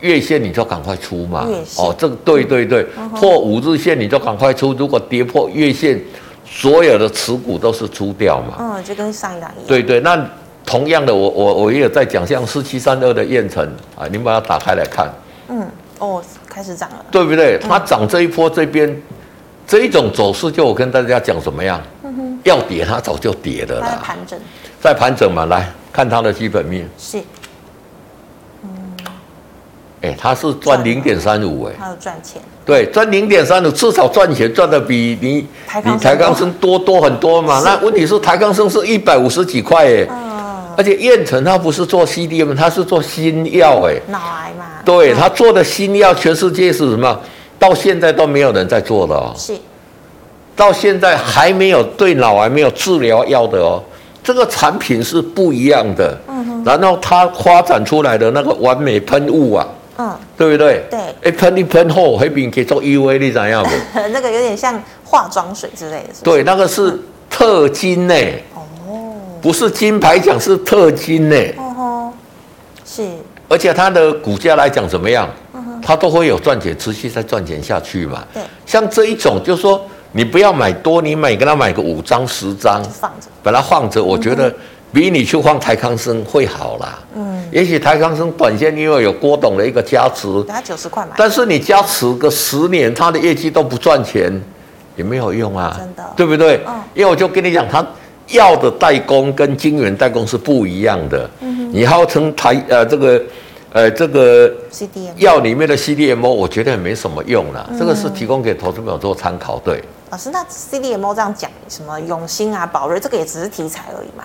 [0.00, 1.46] 月线你就赶快出嘛。
[1.76, 2.84] 哦，这个对对对，
[3.16, 4.72] 破五日线你就赶快出。
[4.74, 6.00] 如果跌破月线，
[6.46, 8.56] 所有的持股都是出掉嘛。
[8.60, 9.66] 嗯，就跟上一档一样。
[9.66, 10.26] 对对，那
[10.64, 13.62] 同样的，我我我也有在讲，像四七三二的燕城
[13.96, 15.08] 啊，你把它打开来看。
[15.48, 15.66] 嗯。
[16.00, 17.56] 哦，开始涨了，对不对？
[17.56, 19.00] 它涨这一波，这边
[19.64, 21.80] 这一种走势，就我跟大家讲怎么样？
[22.02, 23.86] 嗯，要跌它早就跌了啦。
[23.90, 24.38] 在盘整，
[24.84, 26.86] 在盘整嘛，来看它的基本面。
[26.98, 27.16] 是，
[28.62, 28.68] 嗯，
[30.02, 32.42] 哎，它是赚零点三五，哎，它有赚钱。
[32.66, 35.48] 对，赚零点三五，至少赚钱赚的比你
[35.82, 37.62] 比台康生多多很多嘛。
[37.64, 44.66] 那问题是台康生是一百五十几块，哎，嗯，而且燕城它不是做 CDM，它是做新药，哎，脑癌嘛。
[44.84, 47.18] 对，它做的新药，全世界是什么？
[47.58, 49.32] 到现在都没有人在做的哦。
[49.34, 49.54] 是，
[50.54, 53.82] 到现在还没有对脑癌没有治疗药的哦。
[54.24, 56.18] 这个产品是不一样的。
[56.26, 56.64] 嗯哼。
[56.64, 60.82] 然后它发展出来的那个完美喷雾啊，嗯，对不对？
[60.90, 60.98] 对。
[61.22, 63.70] 哎，喷一喷后，还比给做 UV 你怎样不？
[64.10, 66.22] 那个有点像化妆水之类的是是？
[66.24, 66.98] 对，那个是
[67.30, 68.14] 特金呢。
[68.54, 69.14] 哦。
[69.40, 71.36] 不是金牌奖，是特金呢。
[71.58, 72.12] 哦吼。
[72.84, 73.06] 是。
[73.46, 75.28] 而且它的股价来讲怎么样？
[75.86, 78.24] 它都会有赚钱，持续在赚钱下去嘛。
[78.32, 79.84] 对，像这一种，就是说
[80.16, 84.54] 你不要买多，你买给他买个五张十张，放着，把它放着，我觉得
[84.92, 87.00] 比你去放台康生会好啦。
[87.16, 94.32] 嗯，也许台康生短线因为有郭董的一个加持，他九十块买，但是你加持个十年，他的业绩都不赚钱，
[94.94, 96.60] 也没有用啊，真的，对不对？
[96.64, 97.84] 嗯，因为我就跟你讲，他
[98.28, 101.28] 药的代工跟晶圆代工是不一样的。
[101.40, 103.20] 嗯哼，你号称台呃这个。
[103.74, 104.54] 呃，这个
[105.16, 107.68] 药里面的 CDMO，我觉得也没什么用了。
[107.72, 109.60] 嗯、这个是提供给投资朋友做参考。
[109.64, 109.82] 对，
[110.14, 114.22] 老师，那 CDMO 这样讲，什么永兴啊、宝瑞，这个也只是题材而已嘛？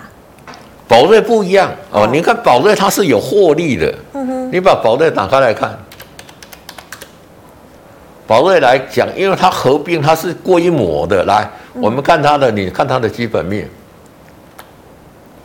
[0.88, 3.91] 宝瑞不一样哦，哦，你看宝瑞它是有获利的。
[4.13, 5.75] 嗯哼，你把宝瑞打开来看，
[8.28, 11.23] 宝瑞来讲，因为它合并，它是规模的。
[11.25, 13.67] 来，嗯、我们看它的，你看它的基本面。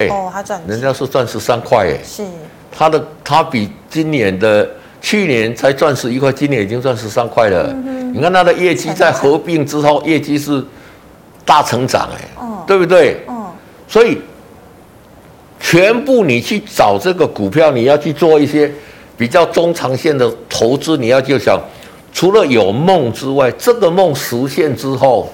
[0.00, 2.22] 哎，哦，它赚，人家是赚十三块，哎，是。
[2.70, 4.68] 它的它比今年的
[5.00, 7.74] 去年才赚十一块，今年已经赚十三块了。
[8.14, 10.64] 你看它的业绩在合并之后，业绩是
[11.44, 13.20] 大成长，哎，哦、对不对？
[13.26, 13.50] 哦、
[13.88, 14.18] 所以
[15.58, 18.72] 全部你去找这个股票，你要去做一些
[19.18, 21.60] 比较中长线的投资，你要就想，
[22.12, 25.28] 除了有梦之外，这个梦实现之后，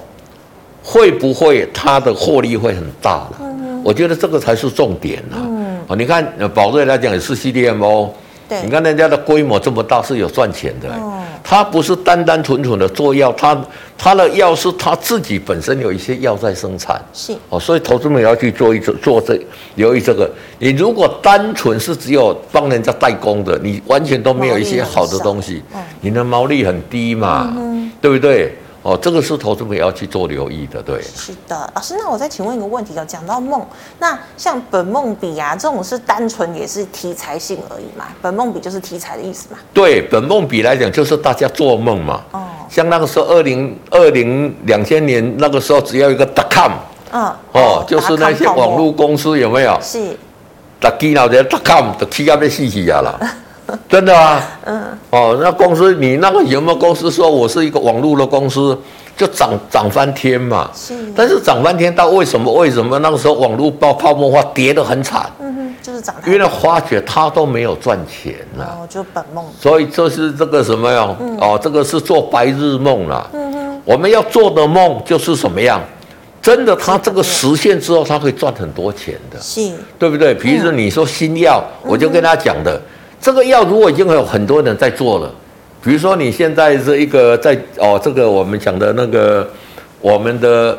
[0.83, 3.29] 会不会它的获利会很大？
[3.41, 5.37] 嗯、我觉得这个才是重点啊。
[5.37, 8.11] 嗯哦，你看，宝瑞来讲也是 CDMO，
[8.49, 10.89] 对，你看人家的规模这么大，是有赚钱的。
[10.89, 11.10] 哦，
[11.51, 13.61] 它不是单单纯纯的做药，他
[13.99, 17.37] 他的药是他自己本身有一些药在生产，是。
[17.49, 19.37] 哦，所以投资们要去做一做做这
[19.75, 20.31] 留意这个。
[20.61, 28.55] 你如果单纯是只有帮人家代工的，你完全都没有一些好的东西，嗯、你的毛利很低嘛，嗯、对不对？
[28.83, 31.03] 哦，这个是投资者要去做留意的，对。
[31.03, 33.65] 是的，老师，那我再请问一个问题哦，讲到梦，
[33.99, 38.07] 那像本梦比啊这种是单纯也是题材性而已嘛？
[38.23, 39.59] 本梦比就是题材的意思嘛？
[39.75, 42.23] 对，本梦比来讲就是大家做梦嘛。
[42.33, 42.47] 哦。
[42.71, 46.73] 像那个时候二零二零两千年那个时候，只要一个 .com，
[47.13, 49.79] 嗯，哦，就是那些网络公司有没有？
[49.83, 50.17] 是。
[50.81, 53.21] 打机脑的 .com 都起到被死起呀了。
[53.89, 58.77] 真的啊，嗯，哦，那公司你那个有没有公司说我是一个网络的公司，
[59.17, 60.71] 就涨涨翻天嘛？
[60.75, 60.95] 是。
[61.15, 62.53] 但是涨翻天到为什么？
[62.55, 65.31] 为什么那个时候网络爆泡沫化跌得很惨？
[65.41, 66.15] 嗯哼，就是涨。
[66.27, 68.79] 因为发觉他都没有赚钱了。
[68.81, 69.45] 哦，就本梦。
[69.61, 71.09] 所以这是这个什么呀？
[71.21, 73.29] 嗯、哦，这个是做白日梦了。
[73.33, 73.83] 嗯哼。
[73.85, 75.81] 我们要做的梦就是什么样？
[76.43, 79.39] 真的，他这个实现之后，他会赚很多钱的。
[79.41, 79.73] 是。
[79.99, 80.35] 对不对？
[80.35, 82.81] 比如说你说新药，嗯、我就跟他讲的。
[83.21, 85.31] 这个药如果已经有很多人在做了，
[85.85, 89.49] 比如说你现在这一个在哦，这个我们讲的那个
[90.01, 90.79] 我们的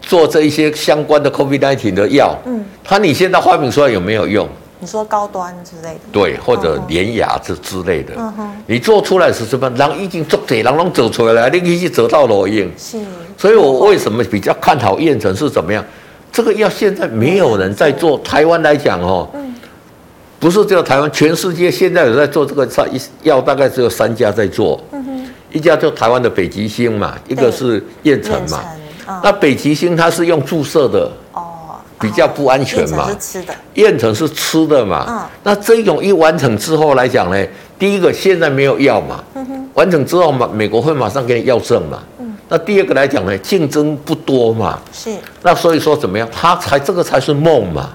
[0.00, 4.48] 做这一些相关的 COVID-19 的药，嗯，它你现在发明出来有没有用？
[4.80, 9.68] 你说高端之类的，对，或者联雅之之类的，嗯哼，你做出来是什么？
[9.70, 12.70] 人已经做对，人都走出来了，你可以去走到裸影。
[12.78, 12.96] 是，
[13.36, 15.84] 所以我为什么比较看好燕城是怎么样？
[16.30, 19.28] 这个药现在没有人在做，台湾来讲哦。
[20.40, 22.68] 不是只有台湾，全世界现在有在做这个
[23.22, 24.80] 药，大概只有三家在做。
[24.92, 28.60] 嗯哼，一家就台湾的北极星嘛，一个是燕城嘛。
[29.06, 33.10] 哦、那北极星它是用注射的，哦，比较不安全嘛。
[33.74, 35.06] 燕城是吃的，吃的嘛。
[35.08, 37.46] 嗯，那这种一完成之后来讲呢，
[37.76, 39.24] 第一个现在没有药嘛。
[39.34, 41.98] 嗯哼，完成之后嘛，美国会马上给你药证嘛。
[42.20, 44.78] 嗯，那第二个来讲呢，竞争不多嘛。
[44.92, 45.10] 是，
[45.42, 47.90] 那所以说怎么样，它才这个才是梦嘛。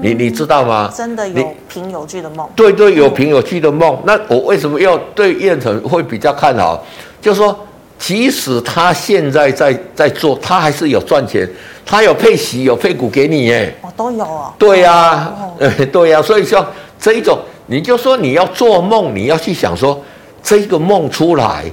[0.00, 0.92] 你你知道吗？
[0.94, 2.48] 真的有凭有据的梦。
[2.54, 3.98] 对对，有凭有据的梦。
[4.04, 6.84] 那我为什么要对燕城会比较看好？
[7.20, 7.56] 就是说，
[7.98, 11.48] 即使他现在在在做，他还是有赚钱，
[11.84, 13.74] 他有配息，有配股给你耶。
[13.82, 14.52] 哦，都有哦。
[14.58, 15.32] 对呀，
[15.92, 16.20] 对呀。
[16.22, 16.64] 所以说
[17.00, 20.00] 这一种，你就说你要做梦，你要去想说
[20.42, 21.64] 这个梦出来，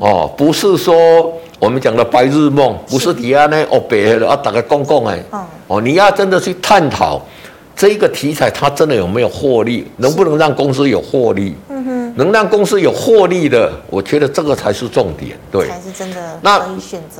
[0.00, 0.94] 哦，不是说
[1.58, 5.18] 我们讲的白日梦，不是底下呢哦白的啊，打个公共哎，
[5.66, 7.20] 哦，你要真的去探讨。
[7.80, 9.86] 这一个题材它真的有没有获利？
[9.96, 11.54] 能不能让公司有获利？
[11.70, 15.34] 嗯哼，能让公司有获利的，我觉得这个才是重点。
[15.50, 16.38] 对，才是真的。
[16.42, 16.62] 那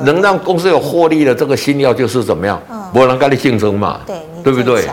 [0.03, 2.61] 能让公司有获利的这个新药就是怎么样？
[2.71, 4.03] 嗯，不能跟你竞争嘛？
[4.07, 4.85] 对，对不对？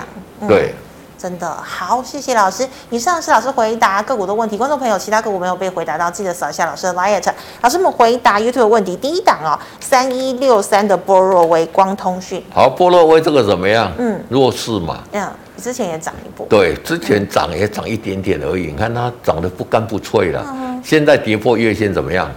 [0.48, 0.74] 对。
[1.18, 2.68] 真的好，谢谢老师。
[2.92, 7.28] 以上是老师回答个股的问题，观众朋友，其他个股没有被回答到，记得扫一下老师的 liet。
[7.62, 12.44] 老师们回答 YouTube 的问题，第一档哦，三一六三的波若威光通讯。
[12.54, 13.92] 好，波若威这个怎么样？
[13.98, 15.00] 嗯，弱势嘛。
[15.12, 15.28] 嗯，
[15.58, 16.46] 之前也涨一波。
[16.48, 20.46] 对，之前涨也涨一点点而已，你看它涨得不干不脆了。
[20.48, 22.30] 嗯、现在跌破月线怎么样？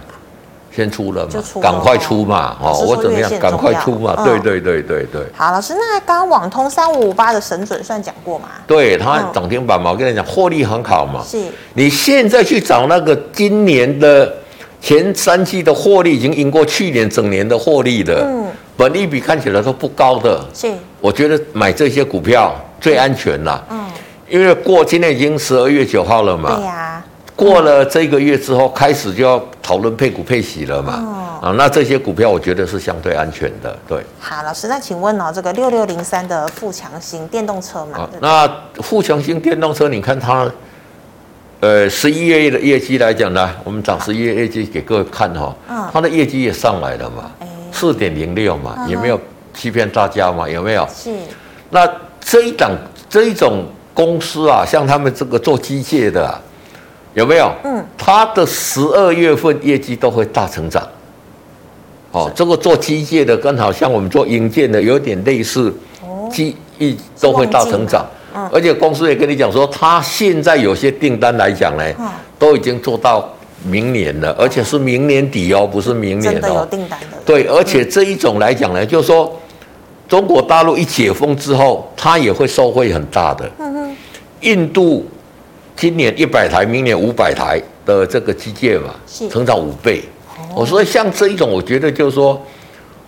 [0.73, 2.55] 先出了嘛，赶快出嘛！
[2.61, 3.29] 哦，我怎么样？
[3.39, 4.15] 赶快出嘛！
[4.23, 5.21] 对对对对对。
[5.35, 8.47] 好，老师，那刚刚网通三五五八的神准算讲过吗？
[8.65, 11.21] 对，它涨停板嘛，我跟你讲，获利很好嘛。
[11.27, 11.37] 是。
[11.73, 14.33] 你现在去找那个今年的
[14.81, 18.25] 前三季的获利，已经赢过去年整年的获利的。
[18.25, 18.47] 嗯。
[18.77, 20.43] 本利比看起来都不高的。
[20.53, 20.71] 是。
[21.01, 23.61] 我觉得买这些股票最安全了。
[23.69, 23.85] 嗯。
[24.29, 26.55] 因为过今天已经十二月九号了嘛。
[26.55, 26.90] 对呀。
[27.41, 31.39] 过了这个月之后，开始就要讨论配股配息了嘛？
[31.41, 33.99] 哦、啊，那这些股票我觉得是相对安全的，对。
[34.19, 37.97] 好，老师，那请问哦，这个六六零三的富强型电动车嘛？
[37.97, 40.47] 啊、那富强型电动车，你看它，
[41.61, 47.31] 呃，十一月的业绩来讲呢，我们讲十一月业绩给各位看哈、哦，嗯、它的业绩也上来了嘛，
[47.71, 49.19] 四点零六嘛，有没有
[49.55, 50.47] 欺骗大家嘛？
[50.47, 50.87] 有没有？
[50.95, 51.09] 是。
[51.71, 52.69] 那这一档
[53.09, 56.39] 这一种公司啊，像他们这个做机械的、啊。
[57.13, 57.51] 有没有？
[57.63, 60.81] 嗯，它的十二月份业绩都会大成长。
[62.11, 65.73] 哦，这个做机械的跟好像我们做硬件的有点类似，
[66.31, 68.05] 机一都会大成长。
[68.33, 71.83] 嗯，而且公司也跟你讲说，它现在有些订单来讲呢，
[72.39, 73.29] 都已经做到
[73.65, 76.39] 明年了，而且是明年底哦，不是明年哦。
[76.39, 77.17] 真的有订单的。
[77.25, 79.37] 对，而且这一种来讲呢，就是说
[80.07, 83.51] 中国大陆一解封之后，它也会受惠很大的。
[84.41, 85.05] 印度。
[85.81, 88.93] 今年一百台，明年五百台的这个基建嘛，
[89.31, 90.03] 成长五倍。
[90.55, 92.39] 我说像这一种，我觉得就是说，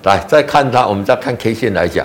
[0.01, 2.03] 来再看它，我们再看 K 线来讲，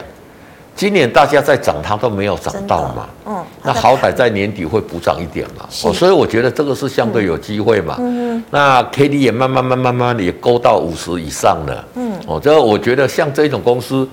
[0.76, 3.08] 今年大家在涨，它都没有涨到嘛。
[3.24, 5.66] 嗯，那好歹在年底会补涨一点嘛。
[5.84, 7.96] 哦，所以我觉得这个是相对有机会嘛。
[7.98, 11.82] 嗯，那 K D 也慢慢慢慢慢的也勾到五十以上了。
[11.94, 14.06] 嗯，哦，这我觉得像这种公司，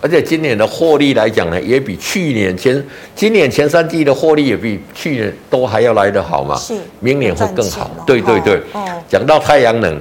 [0.00, 2.84] 而且今年的获利来讲呢，也比去年前
[3.14, 6.56] 今年前三季的获利也比去年都还要来得好嘛。
[6.56, 7.90] 是，明年会更好。
[8.06, 8.56] 对对对。
[8.72, 8.84] 哦。
[9.08, 10.00] 讲到太阳能，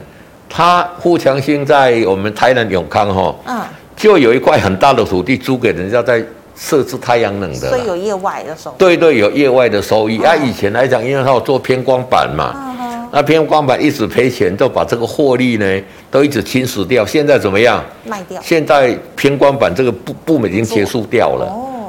[0.49, 3.35] 它富强兴在我们台南永康哈。
[3.45, 3.61] 嗯。
[3.95, 6.21] 就有一块很大的土地租给人家在
[6.53, 8.73] 设置太阳能的，所以有业外的收益。
[8.77, 10.21] 对对，有业外的收益。
[10.21, 12.74] 啊，以前来讲，因为他有做偏光板嘛，
[13.15, 17.05] 那偏光板一直赔钱，都把这个获利呢都一直侵蚀掉。
[17.05, 17.81] 现在怎么样？
[18.03, 18.41] 卖掉。
[18.43, 21.45] 现在偏光板这个部部门已经结束掉了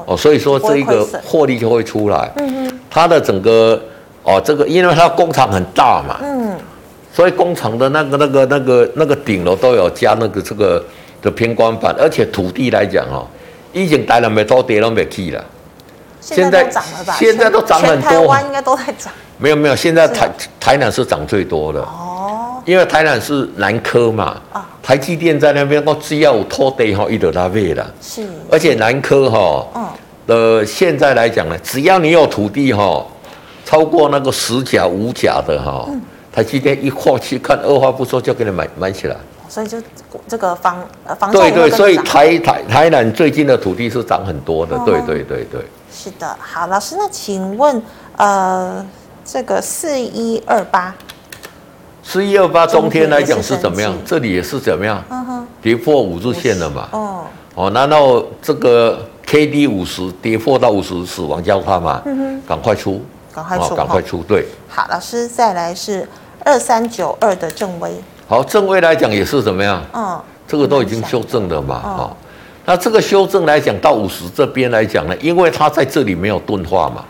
[0.07, 2.31] 哦，所以说这一个获利就会出来。
[2.37, 2.81] 嗯嗯。
[2.89, 3.83] 它的整个
[4.23, 6.57] 哦，这个因为它工厂很大嘛，嗯，
[7.13, 10.81] 所以工厂的那个那个那个那个顶楼都有加那个这个。
[11.23, 13.27] 的偏光板，而且土地来讲哦，
[13.73, 15.45] 已经带了没多跌都没去了。
[16.21, 17.17] 现在涨了吧？
[17.19, 18.11] 现在都涨很多。
[18.11, 19.11] 台湾应该都在涨。
[19.39, 24.41] 没有没有，现在台台南是涨最多的哦，因为台南是南科嘛。
[24.53, 24.69] 啊。
[24.83, 27.85] 台积电在那边，我只要有土地哈，一得拉位了。
[28.01, 28.25] 是。
[28.49, 29.89] 而且南科哈，嗯，
[30.27, 33.05] 呃现在来讲呢，只要你有土地哈，
[33.65, 35.89] 超过那个十甲五甲的哈，
[36.33, 39.17] 台积电一过去看，二话不说就给你买买起来。
[39.49, 39.77] 所以就
[40.29, 45.61] 这个房呃房对对，所以台台台南最近的土地是涨很多的，对对对对。
[45.93, 47.83] 是的，好，老师，那请问
[48.17, 48.87] 呃
[49.27, 50.95] 这个四一二八，
[52.01, 53.93] 四一二八中天来讲是怎么样？
[54.05, 55.03] 这里也是怎么样？
[55.11, 56.89] 嗯哼，跌破五日线了嘛？
[56.93, 57.25] 哦
[57.57, 62.01] 哦，难道这个 K D 五十跌破到五十死亡交叉嘛？
[62.07, 63.05] 嗯哼，赶快出，
[63.35, 64.47] 赶快出，赶快出，对。
[64.69, 66.09] 好，老师，再来是
[66.45, 67.91] 二三九二的正威。
[68.29, 69.83] 好，正威来讲也是怎么样？
[69.93, 71.83] 嗯，这个都已经修正了嘛。
[71.85, 72.17] 哦，
[72.65, 77.05] 那这个修正来讲到五十这边来讲呢，因为它在这里没有钝化嘛。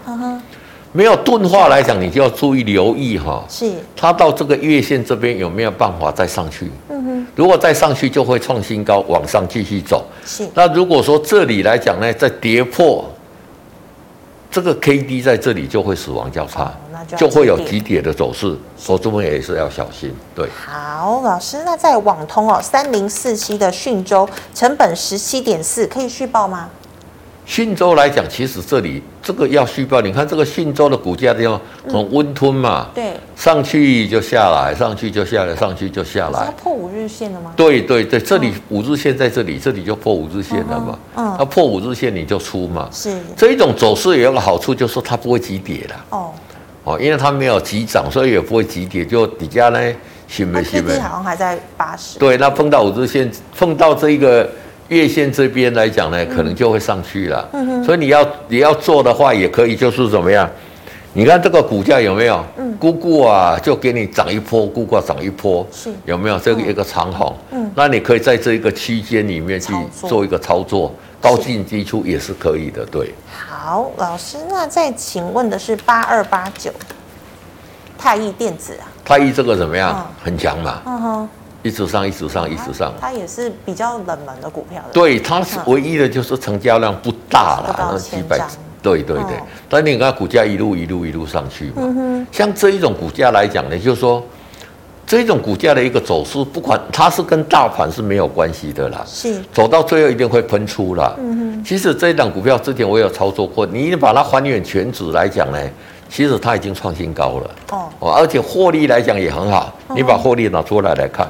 [0.97, 3.45] 没有钝化来讲，你就要注意留意哈。
[3.51, 3.71] 是。
[3.95, 6.71] 它到这个月线这边有没有办法再上去？
[6.89, 7.27] 嗯哼。
[7.37, 10.07] 如果再上去，就会创新高，往上继续走。
[10.25, 10.49] 是。
[10.55, 13.05] 那如果说这里来讲呢，再跌破。
[14.49, 20.11] 这个 K D 在这里就会死亡交叉，哦、就，就会有急跌的走势，投资们也是要小心。
[20.35, 26.71] 对，好，老师，那在网通哦，三零四七的讯州成本十七点四，可以续报吗？
[27.47, 36.47] 讯州来讲，其实这里这个要续报，你看这个信州的股价这样很温吞嘛，对，上去就下来，上去就下来，上去就下来。
[36.47, 37.53] 它破五日线了吗？
[37.57, 40.99] 对对对，这里五日线在这里，这里就破五日线了嘛。
[41.15, 42.89] 嗯，它破五日线你就出嘛。
[42.93, 43.17] 是。
[43.37, 46.05] 这一种走势也有个好处，就是它不会急跌了。
[46.11, 46.33] 哦。
[46.83, 49.79] 哦，因为它没有急涨，所以也不会急跌，就底下呢，
[50.27, 50.83] 行不行？
[51.01, 52.19] 好像还在八十。
[52.19, 54.51] 对，那碰到五日线，碰到这一个。
[54.89, 57.49] 月线这边来讲呢，可能就会上去了。
[57.53, 57.85] 嗯哼。
[57.85, 60.49] 所以你要你要做的话，也可以就是怎么样？
[61.13, 62.45] 你看这个股价有没有？
[62.59, 62.77] 嗯。
[62.79, 65.67] 姑姑啊，就给你涨一波，姑姑涨一波。
[65.73, 65.91] 是。
[66.05, 67.35] 有没有这个一个长虹？
[67.53, 67.71] 嗯。
[67.75, 72.85] 那你可以在这一个区间里面去做一个操作，高进低出也是可以的。
[72.87, 73.15] 对。
[73.49, 76.71] 好，老师，那再请问的是八二八九
[77.99, 78.85] 太易电子啊？
[79.05, 80.07] 太易这个怎么样？
[80.23, 80.83] 很强嘛。
[80.85, 81.29] 嗯哼。
[81.67, 82.93] 一直上，一直上，一直上。
[83.01, 84.81] 它也是比较冷门的股票。
[84.93, 88.41] 对，它是唯一的，就是成交量不大了，那几百。
[88.81, 89.37] 对对对。
[89.69, 92.27] 但你看股价一路一路一路上去嘛。
[92.31, 94.23] 像这一种股价来讲呢，就是说，
[95.05, 99.03] 这一种股价的一个走势，不管它是跟大盘是没有关系的啦。
[99.05, 99.43] 是。
[99.53, 101.17] 走到最后一定会喷出啦。
[101.65, 105.59] 其实这一档股票之前我有操作过，你把它还原全值来讲呢，
[106.09, 107.51] 其实它已经创新高了。
[107.73, 108.13] 哦。
[108.17, 111.27] 而且获利来讲也很好，你把获利拿出来来看。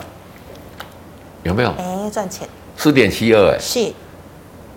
[1.46, 1.70] 有没有？
[1.78, 3.92] 哎，赚钱，四点七二，哎，是，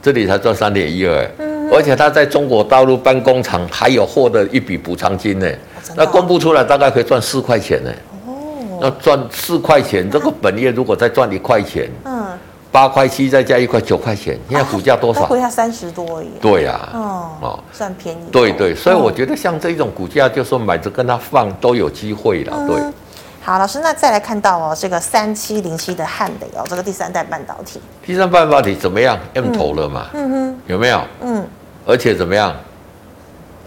[0.01, 5.47] 这里才赚三点一二，嗯，而且他在中国大陆办工厂，还有获得一笔补偿金呢，
[5.95, 7.91] 那公布出来大概可以赚四块钱呢，
[8.28, 12.28] 哦，那赚四块钱，这个本业如果再赚一块钱，嗯，
[12.72, 15.26] 八块七再加一块九块钱，现在股价多少？
[15.26, 22.80] 股价三十多而已，对呀，哦，哦，算便宜，对对，所以我觉得像这种股价，就说买着跟他放都有机会了，对。
[23.42, 30.08] 好，老师，那再来看到哦，这个三七零七的汉磊哦，这个第三代半导体，第三代半导体怎么样？M 头了嘛？
[30.14, 31.02] 嗯哼，有没有？
[31.22, 31.48] 嗯，
[31.86, 32.54] 而且怎么样？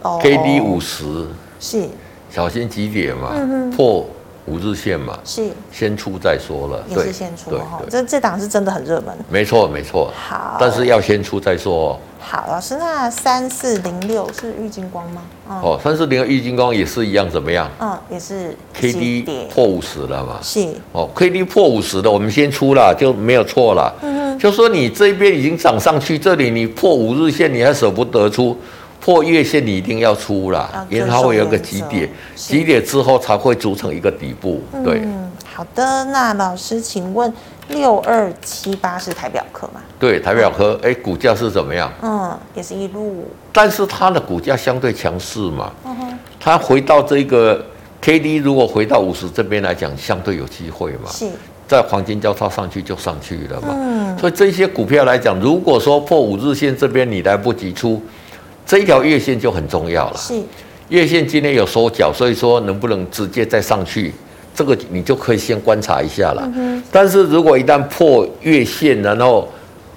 [0.02, 1.26] 哦，K D 五十
[1.58, 1.88] 是
[2.30, 3.30] 小心几点嘛？
[3.32, 4.06] 嗯哼，破
[4.46, 5.18] 五日线嘛？
[5.24, 7.80] 是先出再说了，也是先出哈。
[7.88, 10.12] 这这档是真的很热门，没错没错。
[10.16, 11.98] 好，但是要先出再说。
[12.18, 15.22] 好，老师，那三四零六是玉金光吗？
[15.48, 17.68] 哦，三四零六玉金光也是一样，怎么样？
[17.80, 20.38] 嗯，也是 K D 破五十了嘛？
[20.40, 20.68] 是。
[20.92, 23.92] 哦，K D 破五十的，我们先出了就没有错了。
[24.02, 28.56] 嗯，就说你这边已经涨上去，这里你破五日线，你还舍不得出，
[29.04, 34.62] 破月线你一定要出啦，啊、因为它会有个急跌，急跌之后才会组成一个底部。
[34.84, 37.32] 对，嗯，好的，那老师请问
[37.66, 39.80] 六二七八是台表科吗？
[39.98, 41.92] 对，台表科，哎、嗯，股价是怎么样？
[42.00, 47.60] 嗯，也是一路，但是它的股价相对强势嘛，嗯哼，它回到这个
[48.00, 51.28] K D 如果回到五十这边来讲，相对有机会嘛，是。
[51.66, 58.02] 在黄金交叉上去就上去了嘛，嗯，所以这些股票来讲，如果说破五日线这边你来不及出，
[58.66, 60.16] 这一条月线就很重要了。
[60.16, 60.40] 是，
[60.88, 64.14] 月线今天有收脚，所以说能不能直接再上去，
[64.54, 66.42] 这个你就可以先观察一下了。
[66.54, 69.48] 嗯，但是如果一旦破月线，然后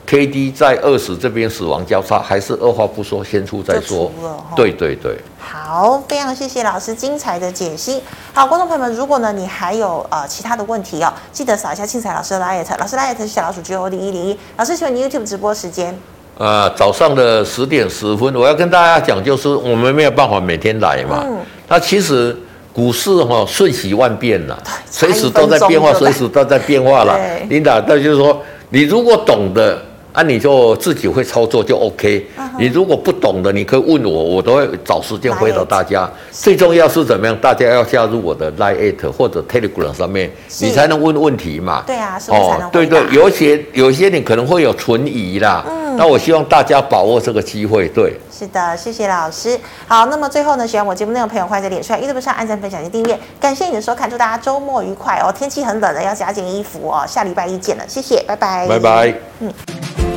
[0.05, 4.11] K D 在二十这边死亡交叉，还是二话不说先出再说。
[4.55, 5.17] 对对对。
[5.39, 8.01] 好，非常谢谢老师精彩的解析。
[8.33, 14.37] 好，观众朋友们，如果呢你还有呃其他的问题哦，记得扫一下庆财老师的 LINE，老师 LINE 是小老鼠 G O D 一零一。
[14.57, 15.97] 老师，请问你 YouTube 直播时间？
[16.37, 21.23] 呃，早上的十点十分，我要跟大家讲，就是我们没有办法每天来嘛。
[21.25, 21.37] 嗯。
[21.67, 22.35] 那其实
[22.73, 24.57] 股市哈瞬息万变了，
[24.89, 27.17] 随时都在变化，随时都在变化了。
[27.49, 29.79] 琳达，那就是说，你如果懂得。
[30.15, 32.25] 啊，你就自己会操作就 OK。
[32.57, 36.09] 你如果不懂的，你可以问我，我都会找时间回答大家。
[36.31, 37.35] 最重要是怎么样？
[37.41, 40.31] 大家要加入我的 Line 或者 Telegram 上面，
[40.61, 41.83] 你才能问问题嘛。
[41.85, 42.17] 对啊？
[42.29, 45.65] 哦，对对，有些有些你可能会有存疑啦。
[45.67, 45.84] 嗯。
[45.97, 47.87] 那我希望大家把握这个机会。
[47.89, 48.13] 对。
[48.31, 49.59] 是的，谢谢老师。
[49.87, 53.17] 好，那么最后呢，喜欢我节目内容的朋友，欢迎在脸书、YouTube 上按赞、分享及订阅。
[53.39, 55.31] 感谢你的收看，祝大家周末愉快哦。
[55.31, 57.05] 天气很冷了，要加件衣服哦。
[57.07, 58.67] 下礼拜一见了，谢谢，拜拜。
[58.67, 59.13] 拜拜。
[59.39, 60.14] 嗯。